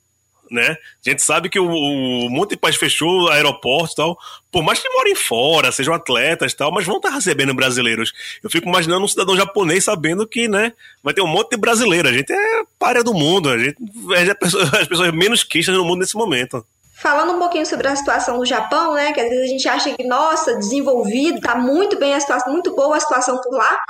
[0.51, 0.77] né?
[1.05, 4.19] A gente sabe que o, o monte de país fechou aeroporto e tal,
[4.51, 8.13] por mais que morem fora, sejam atletas e tal, mas vão estar recebendo brasileiros.
[8.43, 12.09] Eu fico imaginando um cidadão japonês sabendo que, né, vai ter um monte de brasileiro.
[12.09, 13.77] A gente é párea do mundo, a gente
[14.15, 14.31] é
[14.81, 16.65] as pessoas menos queixas no mundo nesse momento.
[16.95, 19.95] Falando um pouquinho sobre a situação do Japão, né, que às vezes a gente acha
[19.95, 23.83] que, nossa, desenvolvido, tá muito bem a situação, muito boa a situação por lá,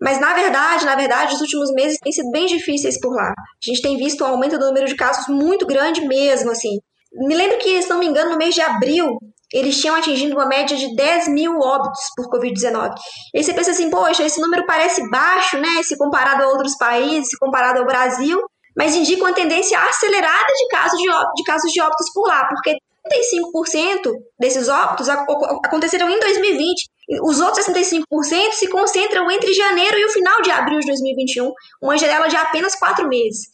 [0.00, 3.30] mas na verdade, na verdade, os últimos meses têm sido bem difíceis por lá.
[3.30, 6.78] A gente tem visto um aumento do número de casos muito grande mesmo, assim.
[7.12, 9.18] Me lembro que, se não me engano, no mês de abril,
[9.52, 12.92] eles tinham atingido uma média de 10 mil óbitos por Covid-19.
[13.34, 15.82] E aí você pensa assim, poxa, esse número parece baixo, né?
[15.82, 18.38] Se comparado a outros países, se comparado ao Brasil,
[18.76, 22.46] mas indica uma tendência acelerada de casos de, óbitos, de, casos de óbitos por lá,
[22.46, 22.76] porque
[23.08, 26.88] 35% desses óbitos aconteceram em 2020.
[27.22, 31.96] Os outros 65% se concentram entre janeiro e o final de abril de 2021, uma
[31.96, 33.48] janela de apenas quatro meses.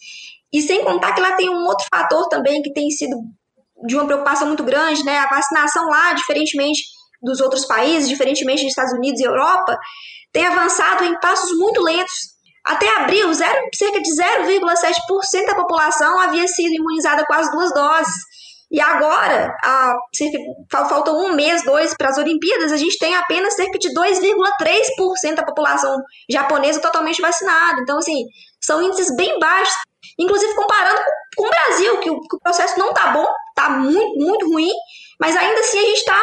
[0.53, 3.17] E sem contar que lá tem um outro fator também que tem sido
[3.87, 5.19] de uma preocupação muito grande, né?
[5.19, 6.83] A vacinação lá, diferentemente
[7.23, 9.77] dos outros países, diferentemente dos Estados Unidos e Europa,
[10.33, 12.35] tem avançado em passos muito lentos.
[12.65, 18.15] Até abril, zero, cerca de 0,7% da população havia sido imunizada com as duas doses.
[18.75, 19.95] E agora, a,
[20.69, 25.45] falta um mês, dois para as Olimpíadas, a gente tem apenas cerca de 2,3% da
[25.45, 25.97] população
[26.29, 27.81] japonesa totalmente vacinada.
[27.81, 28.25] Então, assim,
[28.61, 29.77] são índices bem baixos.
[30.19, 31.01] Inclusive, comparando
[31.37, 34.51] com, com o Brasil, que o, que o processo não está bom, está muito, muito
[34.51, 34.73] ruim,
[35.21, 36.21] mas ainda assim a gente está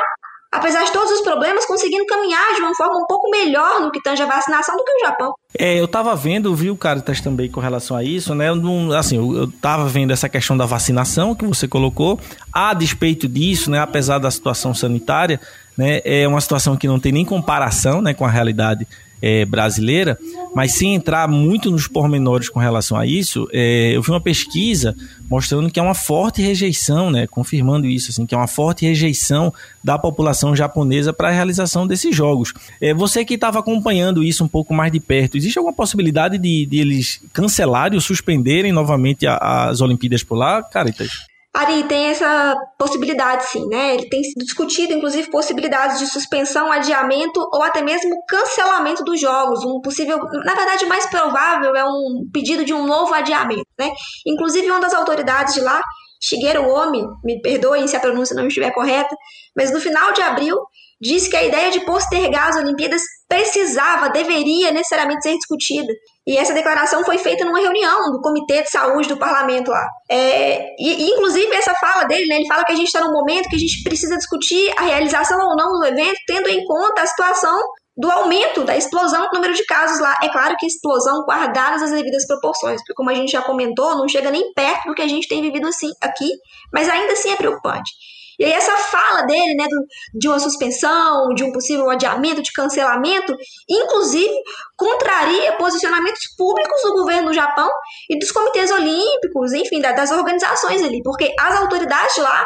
[0.52, 4.02] apesar de todos os problemas, conseguindo caminhar de uma forma um pouco melhor no que
[4.02, 5.34] tange a vacinação do que o Japão.
[5.58, 8.50] É, eu tava vendo, viu, Caritas, também com relação a isso, né?
[8.50, 12.20] Eu, assim, eu, eu tava vendo essa questão da vacinação que você colocou.
[12.52, 15.40] A despeito disso, né, apesar da situação sanitária,
[15.78, 18.86] né, é uma situação que não tem nem comparação né, com a realidade
[19.22, 20.18] é, brasileira,
[20.56, 24.96] mas sem entrar muito nos pormenores com relação a isso, é, eu vi uma pesquisa
[25.30, 29.54] mostrando que é uma forte rejeição, né, confirmando isso, assim, que é uma forte rejeição
[29.84, 32.54] da população japonesa para a realização desses jogos.
[32.82, 36.66] É, você que estava acompanhando isso um pouco mais de perto, existe alguma possibilidade de,
[36.66, 41.31] de eles cancelarem ou suspenderem novamente a, as Olimpíadas por lá, Caritas?
[41.54, 43.96] Ari, tem essa possibilidade sim, né?
[43.96, 49.66] Ele tem sido discutido, inclusive, possibilidades de suspensão, adiamento ou até mesmo cancelamento dos jogos.
[49.66, 53.92] Um possível, na verdade, mais provável é um pedido de um novo adiamento, né?
[54.26, 55.82] Inclusive, uma das autoridades de lá,
[56.22, 59.14] Shigeru Omi, me perdoem se a pronúncia não estiver correta,
[59.54, 60.56] mas no final de abril
[61.02, 65.92] disse que a ideia de postergar as Olimpíadas precisava, deveria necessariamente ser discutida.
[66.28, 69.88] E essa declaração foi feita numa reunião do Comitê de Saúde do Parlamento lá.
[70.10, 73.12] É, e, e, inclusive, essa fala dele, né, ele fala que a gente está num
[73.12, 77.02] momento que a gente precisa discutir a realização ou não do evento, tendo em conta
[77.02, 77.58] a situação
[77.98, 80.16] do aumento, da explosão do número de casos lá.
[80.24, 84.08] É claro que explosão guardadas as devidas proporções, porque como a gente já comentou, não
[84.08, 86.30] chega nem perto do que a gente tem vivido assim aqui,
[86.72, 87.92] mas ainda assim é preocupante.
[88.40, 89.86] E aí essa fala dele, né, do,
[90.20, 93.36] de uma suspensão, de um possível adiamento, de cancelamento,
[93.70, 94.34] inclusive
[94.78, 97.70] contraria posicionamentos públicos do governo do Japão
[98.10, 102.46] e dos comitês olímpicos, enfim, das organizações ali, porque as autoridades de lá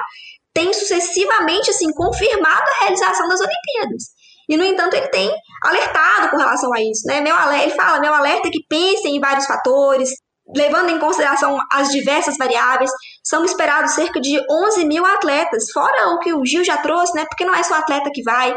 [0.53, 4.15] têm sucessivamente assim confirmado a realização das Olimpíadas.
[4.47, 5.31] E, no entanto, ele tem
[5.63, 7.05] alertado com relação a isso.
[7.07, 7.19] Né?
[7.21, 10.11] Meu alerta, ele fala, meu alerta é que pensem em vários fatores,
[10.53, 12.91] levando em consideração as diversas variáveis,
[13.23, 17.25] são esperados cerca de 11 mil atletas, fora o que o Gil já trouxe, né?
[17.27, 18.55] Porque não é só atleta que vai,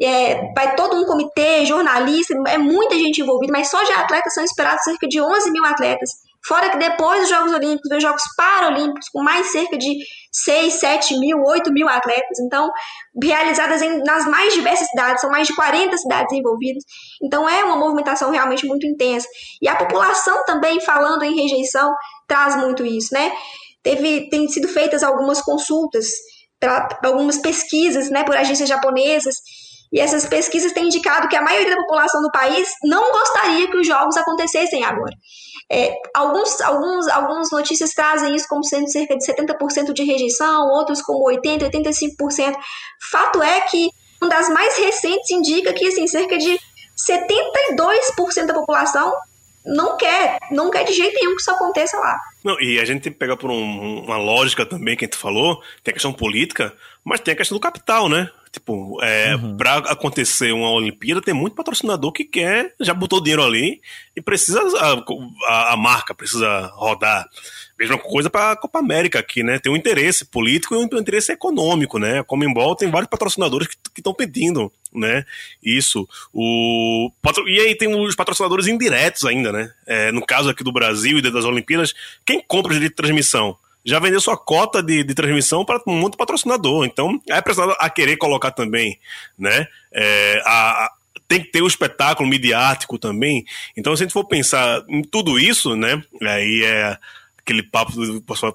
[0.00, 4.44] é, vai todo um comitê, jornalista, é muita gente envolvida, mas só de atletas são
[4.44, 6.10] esperados cerca de 11 mil atletas.
[6.46, 9.98] Fora que depois dos Jogos Olímpicos, vem os Jogos Paralímpicos, com mais cerca de
[10.32, 12.38] 6, 7 mil, 8 mil atletas.
[12.40, 12.70] Então,
[13.22, 16.82] realizadas em, nas mais diversas cidades, são mais de 40 cidades envolvidas.
[17.22, 19.28] Então, é uma movimentação realmente muito intensa.
[19.60, 21.94] E a população também, falando em rejeição,
[22.26, 23.32] traz muito isso, né?
[23.82, 26.06] Teve, tem sido feitas algumas consultas,
[26.58, 29.34] pra, algumas pesquisas, né, por agências japonesas,
[29.92, 33.76] e essas pesquisas têm indicado que a maioria da população do país não gostaria que
[33.76, 35.14] os jogos acontecessem agora.
[35.72, 41.00] É, alguns, alguns, algumas notícias trazem isso como sendo cerca de 70% de rejeição, outros
[41.00, 42.56] como 80%, 85%.
[43.10, 43.88] Fato é que
[44.20, 46.58] uma das mais recentes indica que assim, cerca de
[47.08, 49.14] 72% da população
[49.64, 52.18] não quer, não quer de jeito nenhum que isso aconteça lá.
[52.44, 55.62] Não, e a gente tem que pegar por um, uma lógica também que gente falou,
[55.84, 58.30] tem a questão política, mas tem a questão do capital, né?
[58.52, 59.56] Tipo, é, uhum.
[59.56, 63.80] para acontecer uma Olimpíada, tem muito patrocinador que quer, já botou dinheiro ali
[64.16, 65.04] e precisa, a,
[65.46, 67.28] a, a marca precisa rodar.
[67.78, 69.60] Mesma coisa para a Copa América aqui, né?
[69.60, 72.18] Tem um interesse político e um interesse econômico, né?
[72.18, 75.24] A Comembol tem vários patrocinadores que estão pedindo, né?
[75.62, 76.06] Isso.
[76.32, 77.10] O,
[77.46, 79.72] e aí tem os patrocinadores indiretos ainda, né?
[79.86, 81.94] É, no caso aqui do Brasil e das Olimpíadas,
[82.26, 83.56] quem compra o direito de transmissão?
[83.84, 86.84] Já vendeu sua cota de, de transmissão para um monte de patrocinador.
[86.84, 88.98] Então, é preciso a querer colocar também,
[89.38, 89.66] né?
[89.92, 90.92] É, a, a,
[91.26, 93.44] tem que ter o um espetáculo midiático também.
[93.76, 96.02] Então, se a gente for pensar em tudo isso, né?
[96.22, 96.98] Aí é
[97.38, 97.92] aquele papo,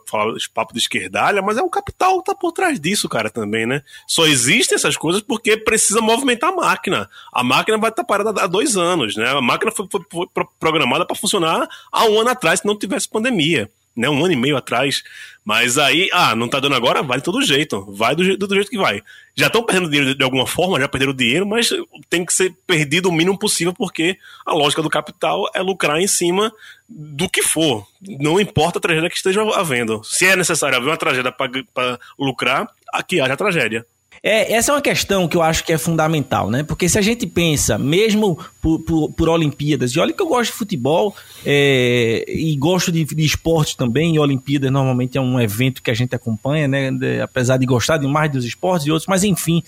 [0.08, 3.66] falar papo de esquerdalha, mas é o capital que tá por trás disso, cara, também,
[3.66, 3.82] né?
[4.08, 7.10] Só existem essas coisas porque precisa movimentar a máquina.
[7.34, 9.30] A máquina vai estar tá parada há dois anos, né?
[9.30, 13.10] A máquina foi, foi, foi programada para funcionar há um ano atrás, se não tivesse
[13.10, 15.04] pandemia né, um ano e meio atrás.
[15.44, 17.86] Mas aí, ah, não tá dando agora, vai de todo jeito.
[17.92, 19.02] Vai do, jeito, do jeito que vai.
[19.36, 21.70] Já estão perdendo dinheiro de, de, alguma forma, já perderam dinheiro, mas
[22.10, 26.08] tem que ser perdido o mínimo possível, porque a lógica do capital é lucrar em
[26.08, 26.52] cima
[26.90, 27.86] do que for.
[28.02, 30.04] Não importa a tragédia que esteja havendo.
[30.04, 33.86] Se é necessário haver uma tragédia para lucrar, aqui haja tragédia.
[34.28, 36.64] É, essa é uma questão que eu acho que é fundamental, né?
[36.64, 40.50] Porque se a gente pensa, mesmo por, por, por Olimpíadas, e olha que eu gosto
[40.50, 45.84] de futebol é, e gosto de, de esportes também, e Olimpíadas normalmente é um evento
[45.84, 46.90] que a gente acompanha, né?
[47.22, 49.62] Apesar de gostar de mais dos esportes e outros, mas enfim,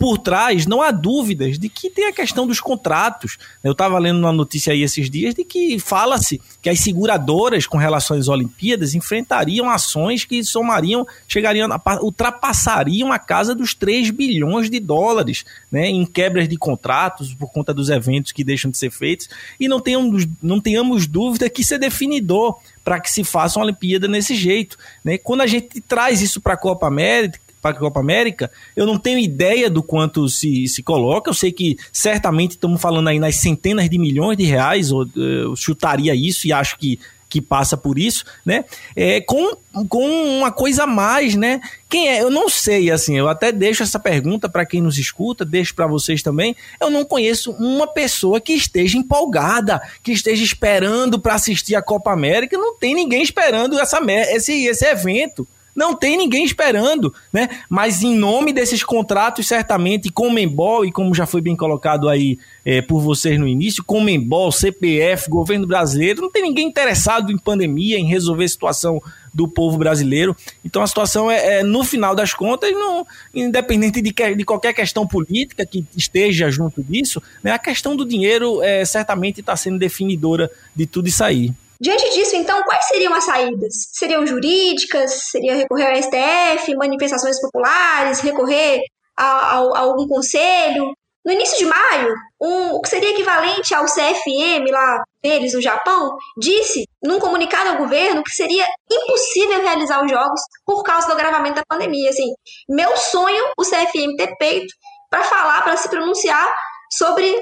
[0.00, 3.36] por trás, não há dúvidas de que tem a questão dos contratos.
[3.62, 7.76] Eu estava lendo uma notícia aí esses dias de que fala-se que as seguradoras com
[7.76, 11.68] relação às Olimpíadas enfrentariam ações que somariam, chegariam,
[12.00, 17.74] ultrapassariam a casa dos 3 bilhões de dólares né, em quebras de contratos por conta
[17.74, 19.28] dos eventos que deixam de ser feitos.
[19.60, 23.66] E não tenhamos, não tenhamos dúvida que isso é definidor para que se faça uma
[23.66, 24.78] Olimpíada nesse jeito.
[25.04, 25.18] Né?
[25.18, 28.98] Quando a gente traz isso para a Copa América, para a Copa América, eu não
[28.98, 31.30] tenho ideia do quanto se, se coloca.
[31.30, 35.54] Eu sei que certamente estamos falando aí nas centenas de milhões de reais, ou eu
[35.54, 38.64] chutaria isso e acho que, que passa por isso, né?
[38.96, 39.56] É, com,
[39.88, 40.04] com
[40.38, 41.60] uma coisa a mais, né?
[41.88, 42.22] Quem é?
[42.22, 45.86] Eu não sei, assim, eu até deixo essa pergunta para quem nos escuta, deixo para
[45.86, 46.56] vocês também.
[46.80, 52.10] Eu não conheço uma pessoa que esteja empolgada, que esteja esperando para assistir a Copa
[52.10, 52.56] América.
[52.56, 55.46] Não tem ninguém esperando essa, esse, esse evento.
[55.74, 57.48] Não tem ninguém esperando, né?
[57.68, 62.82] Mas em nome desses contratos, certamente, Comembol, e como já foi bem colocado aí é,
[62.82, 68.06] por vocês no início, Comembol, CPF, governo brasileiro, não tem ninguém interessado em pandemia, em
[68.06, 69.00] resolver a situação
[69.32, 70.36] do povo brasileiro.
[70.64, 74.72] Então a situação é, é no final das contas, não, independente de, que, de, qualquer
[74.72, 79.78] questão política que esteja junto disso, né, a questão do dinheiro é, certamente está sendo
[79.78, 81.52] definidora de tudo isso aí.
[81.80, 83.72] Diante disso, então, quais seriam as saídas?
[83.92, 85.30] Seriam jurídicas?
[85.30, 88.82] Seria recorrer ao STF, manifestações populares, recorrer
[89.16, 90.92] a, a, a algum conselho?
[91.24, 96.16] No início de maio, um, o que seria equivalente ao CFM lá deles no Japão,
[96.38, 101.56] disse num comunicado ao governo que seria impossível realizar os jogos por causa do agravamento
[101.56, 102.08] da pandemia.
[102.08, 102.32] Assim,
[102.68, 104.72] meu sonho, o CFM ter peito
[105.10, 106.48] para falar, para se pronunciar
[106.90, 107.38] sobre,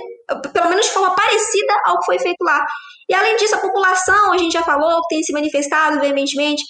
[0.53, 2.65] pelo menos de forma parecida ao que foi feito lá.
[3.09, 6.63] E além disso, a população, a gente já falou, tem se manifestado veementemente.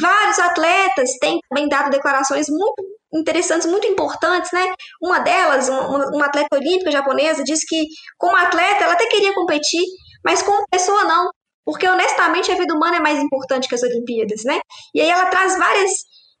[0.00, 4.72] Vários atletas têm também dado declarações muito interessantes, muito importantes, né?
[5.02, 7.84] Uma delas, uma, uma atleta olímpica japonesa, disse que,
[8.16, 9.84] como atleta, ela até queria competir,
[10.24, 11.30] mas como pessoa, não.
[11.64, 14.60] Porque, honestamente, a vida humana é mais importante que as Olimpíadas, né?
[14.94, 15.92] E aí ela traz várias,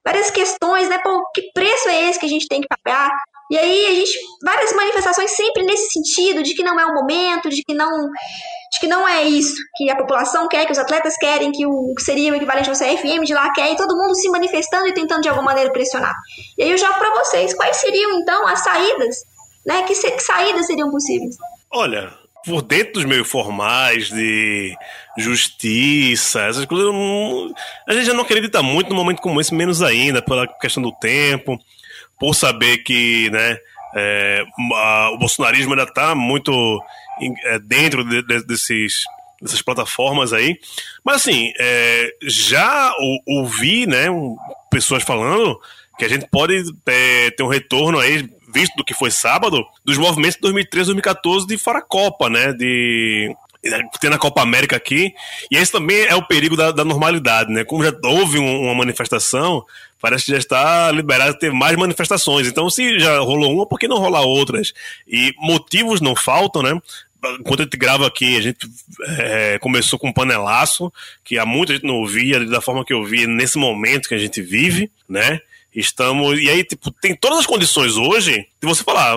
[0.04, 0.98] várias questões, né?
[0.98, 3.10] Pô, que preço é esse que a gente tem que pagar?
[3.52, 7.50] E aí a gente várias manifestações sempre nesse sentido de que não é o momento,
[7.50, 8.08] de que não
[8.72, 11.92] de que não é isso que a população quer, que os atletas querem, que o
[11.94, 14.94] que seria o equivalente ao CFM de lá quer, e todo mundo se manifestando e
[14.94, 16.14] tentando de alguma maneira pressionar.
[16.56, 19.16] E aí eu jogo para vocês, quais seriam então as saídas,
[19.66, 19.82] né?
[19.82, 21.36] Que, que saídas seriam possíveis?
[21.70, 22.10] Olha,
[22.46, 24.74] por dentro dos meios formais de
[25.18, 26.86] justiça, essas coisas,
[27.86, 30.90] a gente já não acredita muito num momento como esse, menos ainda, pela questão do
[30.90, 31.58] tempo
[32.22, 33.58] por saber que né,
[33.96, 34.44] é,
[35.12, 36.80] o bolsonarismo ainda está muito
[37.46, 39.02] é, dentro de, de, desses,
[39.40, 40.56] dessas plataformas aí.
[41.04, 42.94] Mas assim, é, já
[43.26, 44.06] ouvi né,
[44.70, 45.58] pessoas falando
[45.98, 49.98] que a gente pode é, ter um retorno aí, visto do que foi sábado, dos
[49.98, 52.52] movimentos de 2013 2014 de Faracopa, né?
[52.52, 53.34] De
[54.00, 55.14] tendo a Copa América aqui,
[55.50, 57.64] e esse também é o perigo da, da normalidade, né?
[57.64, 59.64] Como já houve um, uma manifestação,
[60.00, 62.48] parece que já está liberado ter mais manifestações.
[62.48, 64.72] Então, se já rolou uma, por que não rolar outras?
[65.06, 66.78] E motivos não faltam, né?
[67.38, 68.68] Enquanto a gente grava aqui, a gente
[69.18, 70.92] é, começou com um panelaço,
[71.22, 74.14] que há muito a gente não ouvia da forma que eu vi nesse momento que
[74.16, 75.40] a gente vive, né?
[75.72, 76.40] Estamos.
[76.40, 79.14] E aí, tipo, tem todas as condições hoje de você falar,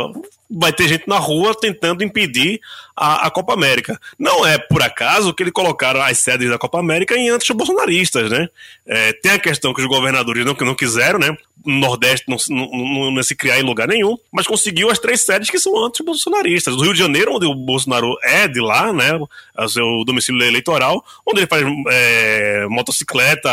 [0.50, 2.62] vai ter gente na rua tentando impedir
[2.96, 4.00] a, a, Copa América.
[4.18, 8.48] Não é por acaso que eles colocaram as sedes da Copa América em anti-bolsonaristas, né?
[8.88, 11.36] É, tem a questão que os governadores não, não quiseram, né?
[11.66, 15.50] No Nordeste não, não, não, se criar em lugar nenhum, mas conseguiu as três sedes
[15.50, 16.76] que são anti-bolsonaristas.
[16.76, 19.20] Do Rio de Janeiro, onde o Bolsonaro é de lá, né?
[19.58, 23.50] O seu domicílio eleitoral, onde ele faz é, motocicleta,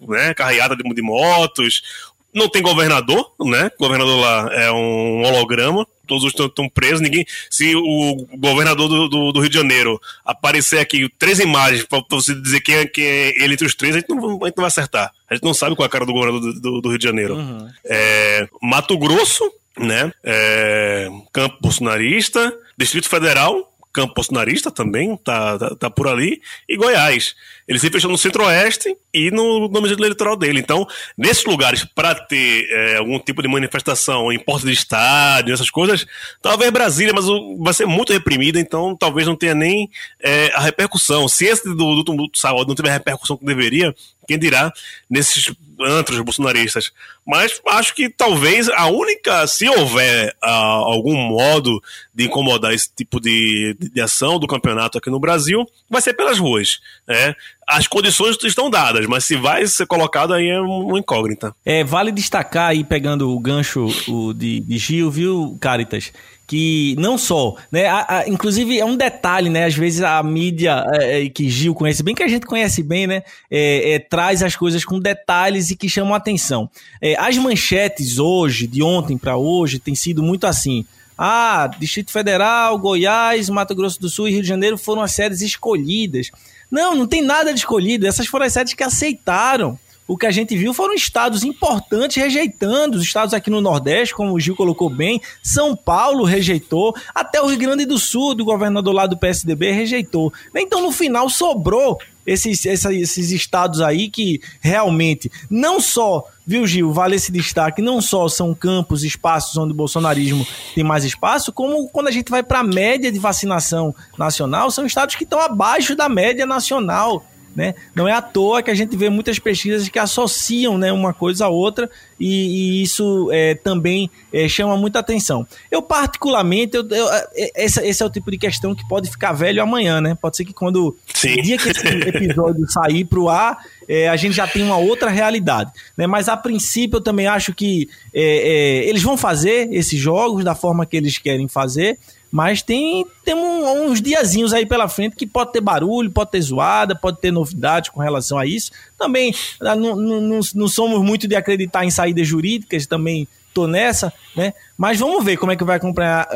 [0.00, 0.34] né?
[0.34, 3.70] carreada de, de motos, não tem governador, né?
[3.78, 7.00] O governador lá é um holograma, todos estão presos.
[7.00, 7.24] Ninguém.
[7.50, 12.34] Se o governador do, do, do, Rio de Janeiro aparecer aqui três imagens para você
[12.34, 14.62] dizer quem é, quem é ele entre os três, a gente, não, a gente não
[14.62, 15.12] vai acertar.
[15.28, 17.34] A gente não sabe qual é a cara do governador do, do Rio de Janeiro.
[17.34, 17.68] Uhum.
[17.84, 20.12] É, Mato Grosso, né?
[20.24, 27.34] É, campo bolsonarista, Distrito Federal, campo bolsonarista também, tá, tá, tá, por ali, e Goiás.
[27.68, 30.58] Ele se fechou no centro-oeste e no domicílio eleitoral dele.
[30.58, 30.86] Então,
[31.16, 36.06] nesses lugares, para ter é, algum tipo de manifestação em porta de estádio, essas coisas,
[36.40, 37.26] talvez Brasília, mas
[37.58, 39.90] vai ser muito reprimida, então talvez não tenha nem
[40.20, 41.28] é, a repercussão.
[41.28, 43.94] Se esse do, do sábado não tiver a repercussão que deveria,
[44.26, 44.72] quem dirá
[45.08, 46.92] nesses antros bolsonaristas.
[47.26, 51.82] Mas acho que talvez a única, se houver uh, algum modo
[52.14, 56.38] de incomodar esse tipo de, de, ação do campeonato aqui no Brasil, vai ser pelas
[56.38, 56.80] ruas.
[57.06, 57.34] Né?
[57.66, 61.54] As condições estão dadas, mas se vai ser colocado aí é uma incógnita.
[61.64, 66.12] É, vale destacar aí, pegando o gancho o de, de Gil, viu, Caritas?
[66.52, 70.84] Que não só, né, a, a, inclusive é um detalhe, né, às vezes a mídia
[70.92, 74.42] é, é, que Gil conhece bem, que a gente conhece bem, né, é, é traz
[74.42, 76.68] as coisas com detalhes e que chamam a atenção.
[77.00, 80.84] É, as manchetes hoje, de ontem para hoje, tem sido muito assim,
[81.16, 85.40] ah, Distrito Federal, Goiás, Mato Grosso do Sul e Rio de Janeiro foram as sedes
[85.40, 86.30] escolhidas.
[86.70, 90.30] Não, não tem nada de escolhido, essas foram as sedes que aceitaram o que a
[90.30, 94.90] gente viu foram estados importantes rejeitando, os estados aqui no Nordeste, como o Gil colocou
[94.90, 99.72] bem, São Paulo rejeitou, até o Rio Grande do Sul, do governador lá do PSDB,
[99.72, 100.32] rejeitou.
[100.54, 107.16] Então, no final, sobrou esses, esses estados aí que realmente não só, viu, Gil, vale
[107.16, 112.08] esse destaque, não só são campos, espaços onde o bolsonarismo tem mais espaço, como quando
[112.08, 116.08] a gente vai para a média de vacinação nacional, são estados que estão abaixo da
[116.08, 117.24] média nacional.
[117.54, 117.74] Né?
[117.94, 121.44] Não é à toa que a gente vê muitas pesquisas que associam né, uma coisa
[121.44, 125.46] a outra e, e isso é, também é, chama muita atenção.
[125.70, 129.32] Eu, particularmente, eu, eu, é, esse, esse, é o tipo de questão que pode ficar
[129.32, 130.16] velho amanhã, né?
[130.20, 131.34] Pode ser que quando Sim.
[131.34, 134.78] o dia que esse episódio sair para o ar, é, a gente já tem uma
[134.78, 135.72] outra realidade.
[135.96, 136.06] Né?
[136.06, 140.54] Mas a princípio eu também acho que é, é, eles vão fazer esses jogos da
[140.54, 141.98] forma que eles querem fazer.
[142.32, 146.40] Mas tem, tem um, uns diazinhos aí pela frente que pode ter barulho, pode ter
[146.40, 148.72] zoada, pode ter novidade com relação a isso.
[148.96, 154.12] Também ah, não, não, não somos muito de acreditar em saídas jurídicas, também tô nessa,
[154.34, 154.52] né?
[154.76, 155.78] Mas vamos ver como é que vai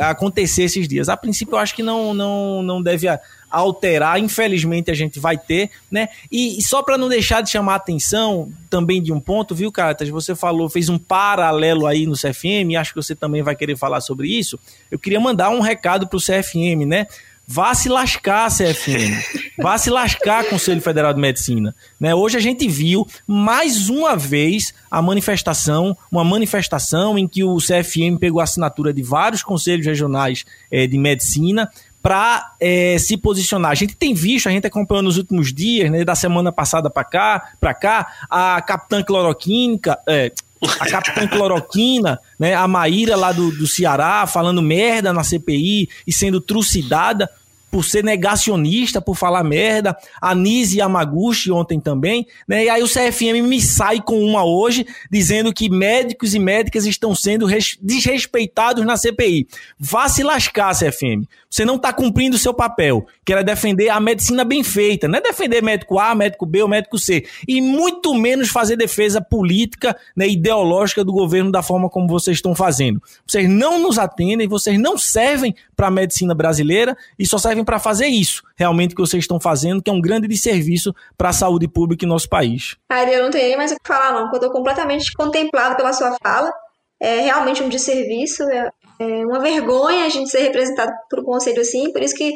[0.02, 1.08] acontecer esses dias.
[1.08, 3.06] A princípio, eu acho que não, não, não deve
[3.50, 6.08] alterar, infelizmente a gente vai ter, né?
[6.30, 10.08] E, só para não deixar de chamar a atenção também de um ponto, viu, Cartas?
[10.08, 14.00] Você falou, fez um paralelo aí no CFM, acho que você também vai querer falar
[14.00, 14.58] sobre isso.
[14.90, 17.06] Eu queria mandar um recado pro CFM, né?
[17.49, 19.55] Vá se lascar, CFM.
[19.57, 21.74] Vá se lascar, Conselho Federal de Medicina.
[21.99, 22.12] Né?
[22.12, 28.18] Hoje a gente viu mais uma vez a manifestação, uma manifestação em que o CFM
[28.18, 31.70] pegou a assinatura de vários conselhos regionais é, de medicina
[32.03, 33.70] para é, se posicionar.
[33.70, 37.05] A gente tem visto, a gente acompanhou nos últimos dias, né, da semana passada para
[37.05, 40.32] cá, para cá, a capitã cloroquínica, é,
[40.80, 46.12] a capitã cloroquina, né, a Maíra lá do, do Ceará, falando merda na CPI e
[46.12, 47.28] sendo trucidada
[47.70, 52.64] por ser negacionista, por falar merda, a Nise Yamaguchi ontem também, né?
[52.64, 57.14] E aí o CFM me sai com uma hoje, dizendo que médicos e médicas estão
[57.14, 57.46] sendo
[57.80, 59.46] desrespeitados na CPI.
[59.78, 61.26] Vá se lascar, CFM.
[61.50, 65.18] Você não está cumprindo o seu papel, que era defender a medicina bem feita, não
[65.18, 69.96] é defender médico A, médico B ou médico C, e muito menos fazer defesa política,
[70.14, 73.02] né, ideológica do governo da forma como vocês estão fazendo.
[73.26, 77.78] Vocês não nos atendem, vocês não servem para a medicina brasileira e só servem para
[77.78, 81.68] fazer isso, realmente que vocês estão fazendo, que é um grande desserviço para a saúde
[81.68, 82.76] pública em nosso país.
[82.88, 85.76] Ari, eu não tenho nem mais o que falar não, porque eu estou completamente contemplado
[85.76, 86.50] pela sua fala.
[86.98, 91.60] É realmente um desserviço, é, é uma vergonha a gente ser representado por um conselho
[91.60, 92.34] assim, por isso que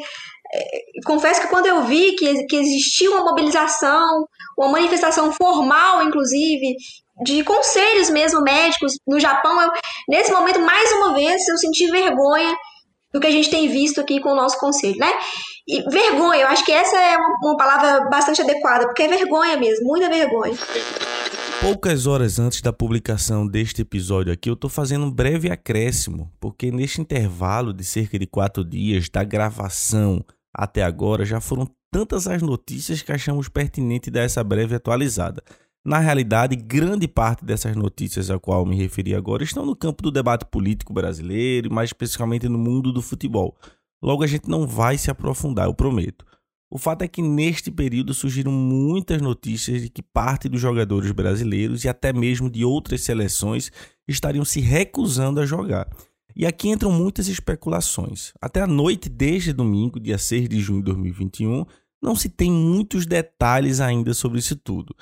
[1.05, 4.27] confesso que quando eu vi que, que existia uma mobilização,
[4.57, 6.75] uma manifestação formal, inclusive,
[7.23, 9.71] de conselhos mesmo médicos no Japão, eu,
[10.09, 12.53] nesse momento, mais uma vez, eu senti vergonha
[13.13, 15.11] do que a gente tem visto aqui com o nosso conselho, né?
[15.67, 19.85] E vergonha, eu acho que essa é uma, palavra bastante adequada, porque é vergonha mesmo,
[19.85, 20.57] muita vergonha.
[21.61, 26.71] Poucas horas antes da publicação deste episódio aqui, eu estou fazendo um breve acréscimo, porque
[26.71, 32.41] neste intervalo de cerca de quatro dias da gravação até agora, já foram tantas as
[32.41, 35.43] notícias que achamos pertinente dar essa breve atualizada.
[35.83, 40.11] Na realidade, grande parte dessas notícias a qual me referi agora estão no campo do
[40.11, 43.57] debate político brasileiro e mais especificamente no mundo do futebol.
[44.01, 46.23] Logo, a gente não vai se aprofundar, eu prometo.
[46.69, 51.83] O fato é que neste período surgiram muitas notícias de que parte dos jogadores brasileiros
[51.83, 53.71] e até mesmo de outras seleções
[54.07, 55.89] estariam se recusando a jogar.
[56.35, 58.33] E aqui entram muitas especulações.
[58.39, 61.65] Até a noite desde domingo, dia 6 de junho de 2021,
[62.01, 64.95] não se tem muitos detalhes ainda sobre isso tudo.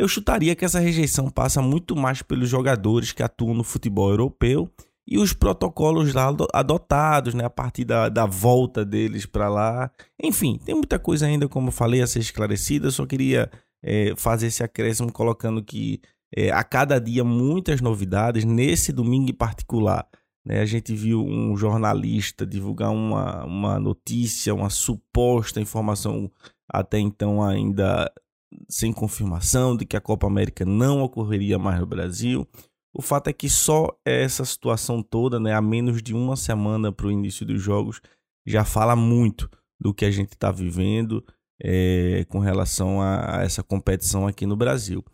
[0.00, 4.66] Eu chutaria que essa rejeição passa muito mais pelos jogadores que atuam no futebol europeu
[5.06, 9.90] e os protocolos lá adotados, né, a partir da, da volta deles para lá.
[10.18, 12.86] Enfim, tem muita coisa ainda, como eu falei, a ser esclarecida.
[12.86, 13.50] Eu só queria
[13.82, 16.00] é, fazer esse acréscimo colocando que
[16.34, 18.42] é, a cada dia muitas novidades.
[18.42, 20.08] Nesse domingo em particular,
[20.42, 26.30] né, a gente viu um jornalista divulgar uma, uma notícia, uma suposta informação
[26.66, 28.10] até então ainda
[28.68, 32.46] sem confirmação de que a Copa América não ocorreria mais no Brasil.
[32.92, 37.06] O fato é que só essa situação toda, né, a menos de uma semana para
[37.06, 38.00] o início dos jogos,
[38.46, 39.48] já fala muito
[39.80, 41.24] do que a gente está vivendo
[41.62, 45.04] é, com relação a, a essa competição aqui no Brasil.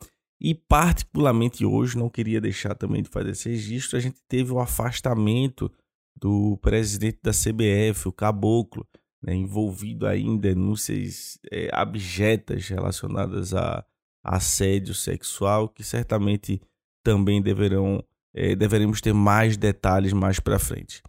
[0.41, 4.61] E particularmente hoje, não queria deixar também de fazer esse registro, a gente teve o
[4.61, 5.71] afastamento
[6.15, 8.87] do presidente da CBF, o Caboclo,
[9.27, 13.85] né, envolvido aí em denúncias é, abjetas relacionadas a,
[14.27, 16.61] assédio sexual, que certamente
[17.05, 18.03] também deverão
[18.35, 21.01] é, deveremos ter mais detalhes mais para frente.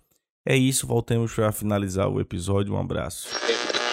[0.47, 2.73] É isso, voltemos para finalizar o episódio.
[2.73, 3.27] Um abraço.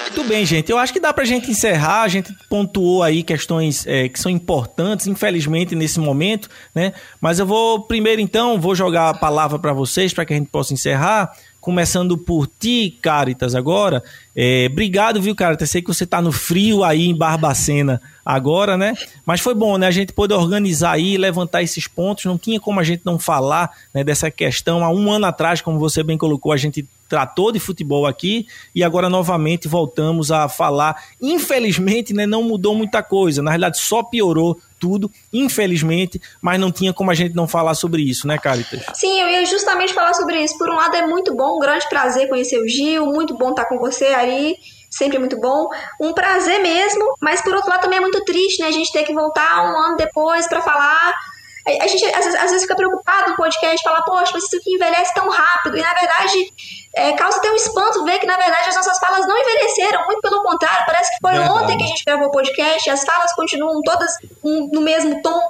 [0.02, 0.70] Muito bem, gente.
[0.70, 2.02] Eu acho que dá pra gente encerrar.
[2.02, 6.92] A gente pontuou aí questões é, que são importantes, infelizmente, nesse momento, né?
[7.20, 10.50] Mas eu vou primeiro, então, vou jogar a palavra para vocês para que a gente
[10.50, 14.04] possa encerrar começando por ti, Caritas, agora.
[14.36, 15.70] É, obrigado, viu, Caritas?
[15.70, 18.94] Sei que você tá no frio aí em Barbacena agora, né?
[19.24, 19.86] Mas foi bom, né?
[19.86, 22.24] A gente poder organizar aí, levantar esses pontos.
[22.24, 24.82] Não tinha como a gente não falar né, dessa questão.
[24.82, 28.82] Há um ano atrás, como você bem colocou, a gente tratou de futebol aqui e
[28.82, 31.00] agora novamente voltamos a falar.
[31.20, 33.42] Infelizmente, né, não mudou muita coisa.
[33.42, 38.02] Na realidade, só piorou tudo, infelizmente, mas não tinha como a gente não falar sobre
[38.02, 38.82] isso, né, Caritas?
[38.94, 40.58] Sim, eu ia justamente falar sobre isso.
[40.58, 43.64] Por um lado, é muito bom, um grande prazer conhecer o Gil, muito bom estar
[43.64, 44.23] com você aí
[44.90, 45.68] sempre muito bom.
[46.00, 48.68] Um prazer mesmo, mas por outro lado também é muito triste, né?
[48.68, 51.14] A gente ter que voltar um ano depois para falar.
[51.66, 54.74] A gente às vezes, às vezes fica preocupado no podcast, falar, poxa, mas isso aqui
[54.74, 55.78] envelhece tão rápido.
[55.78, 56.52] E na verdade,
[56.94, 60.20] é, causa até um espanto ver que, na verdade, as nossas falas não envelheceram, muito
[60.20, 63.32] pelo contrário, parece que foi ontem que a gente gravou o podcast e as falas
[63.34, 64.10] continuam todas
[64.42, 65.40] no mesmo tom,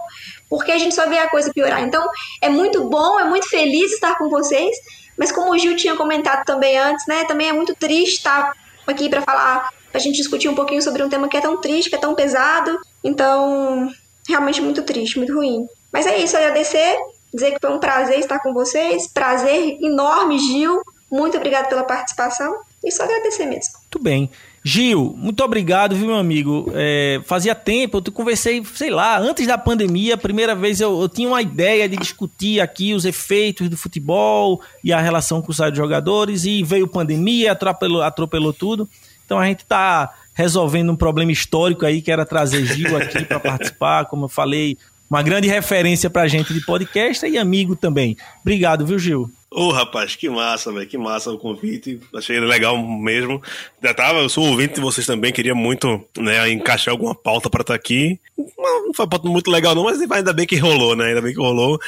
[0.48, 1.82] porque a gente só vê a coisa piorar.
[1.82, 2.08] Então,
[2.40, 4.74] é muito bom, é muito feliz estar com vocês,
[5.18, 8.54] mas como o Gil tinha comentado também antes, né, também é muito triste estar
[8.86, 11.90] aqui para falar, pra gente discutir um pouquinho sobre um tema que é tão triste,
[11.90, 12.78] que é tão pesado.
[13.02, 13.90] Então,
[14.28, 15.66] realmente muito triste, muito ruim.
[15.92, 16.96] Mas é isso, agradecer,
[17.32, 20.82] dizer que foi um prazer estar com vocês, prazer enorme, Gil.
[21.10, 23.74] Muito obrigado pela participação e só agradecer mesmo.
[23.78, 24.30] Muito bem.
[24.66, 26.72] Gil, muito obrigado, viu, meu amigo?
[26.72, 31.06] É, fazia tempo, eu conversei, sei lá, antes da pandemia, a primeira vez eu, eu,
[31.06, 35.58] tinha uma ideia de discutir aqui os efeitos do futebol e a relação com os
[35.74, 38.88] jogadores, e veio pandemia, atropelou, atropelou tudo.
[39.26, 43.38] Então a gente está resolvendo um problema histórico aí, que era trazer Gil aqui para
[43.38, 44.78] participar, como eu falei,
[45.10, 48.16] uma grande referência para a gente de podcast e amigo também.
[48.40, 49.30] Obrigado, viu, Gil?
[49.56, 52.00] Ô, oh, rapaz, que massa, velho, que massa o convite.
[52.12, 53.40] Achei legal mesmo.
[53.80, 57.60] Já tava, eu sou ouvinte de vocês também, queria muito, né, encaixar alguma pauta para
[57.60, 58.18] estar tá aqui.
[58.36, 61.06] Não, foi pauta muito legal não, mas ainda bem que rolou, né?
[61.06, 61.78] Ainda bem que rolou.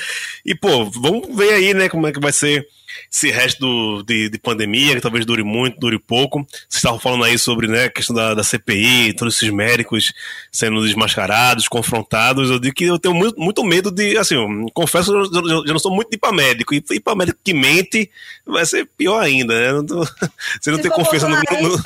[0.44, 2.68] E, pô, vamos ver aí, né, como é que vai ser
[3.12, 6.46] esse resto do, de, de, pandemia, que talvez dure muito, dure pouco.
[6.50, 10.12] Vocês estavam falando aí sobre né, a questão da, da CPI, todos esses médicos
[10.50, 12.50] sendo desmascarados, confrontados.
[12.50, 15.72] Eu digo que eu tenho muito, muito medo de, assim, eu confesso, eu, eu, eu
[15.72, 16.74] não sou muito de ir pra médico.
[16.74, 18.10] E ir pra médico que mente
[18.46, 19.72] vai ser pior ainda, né?
[19.72, 20.04] Não tô,
[20.60, 21.82] você não tem confiança no, no,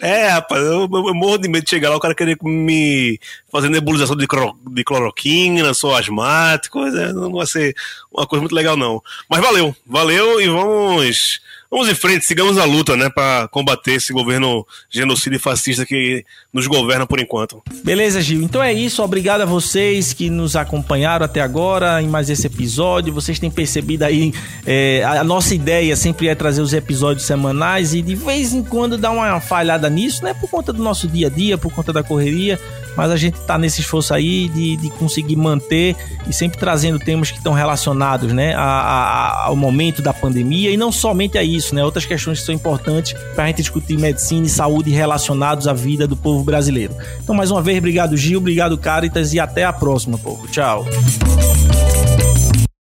[0.00, 3.18] é, rapaz, eu, eu, morro de medo de chegar lá, o cara querer me
[3.50, 7.74] fazer nebulização de, cloro, de cloroquina, sou asmático, não vai ser
[8.12, 9.02] uma coisa muito legal, não.
[9.28, 11.40] Mas valeu, valeu e vamos
[11.70, 16.24] vamos em frente, sigamos a luta, né, para combater esse governo genocida e fascista que
[16.52, 17.62] nos governa por enquanto.
[17.84, 18.42] Beleza, Gil.
[18.42, 19.02] Então é isso.
[19.02, 23.12] Obrigado a vocês que nos acompanharam até agora em mais esse episódio.
[23.12, 24.32] Vocês têm percebido aí
[24.66, 28.96] é, a nossa ideia sempre é trazer os episódios semanais e de vez em quando
[28.96, 32.02] dar uma falhada nisso, né, por conta do nosso dia a dia, por conta da
[32.02, 32.58] correria
[32.96, 35.94] mas a gente está nesse esforço aí de, de conseguir manter
[36.28, 40.76] e sempre trazendo temas que estão relacionados né, a, a, ao momento da pandemia e
[40.76, 44.46] não somente a isso, né, outras questões que são importantes para a gente discutir medicina
[44.46, 46.94] e saúde relacionados à vida do povo brasileiro.
[47.22, 50.46] Então, mais uma vez, obrigado Gil, obrigado Caritas e até a próxima, povo.
[50.48, 50.86] Tchau.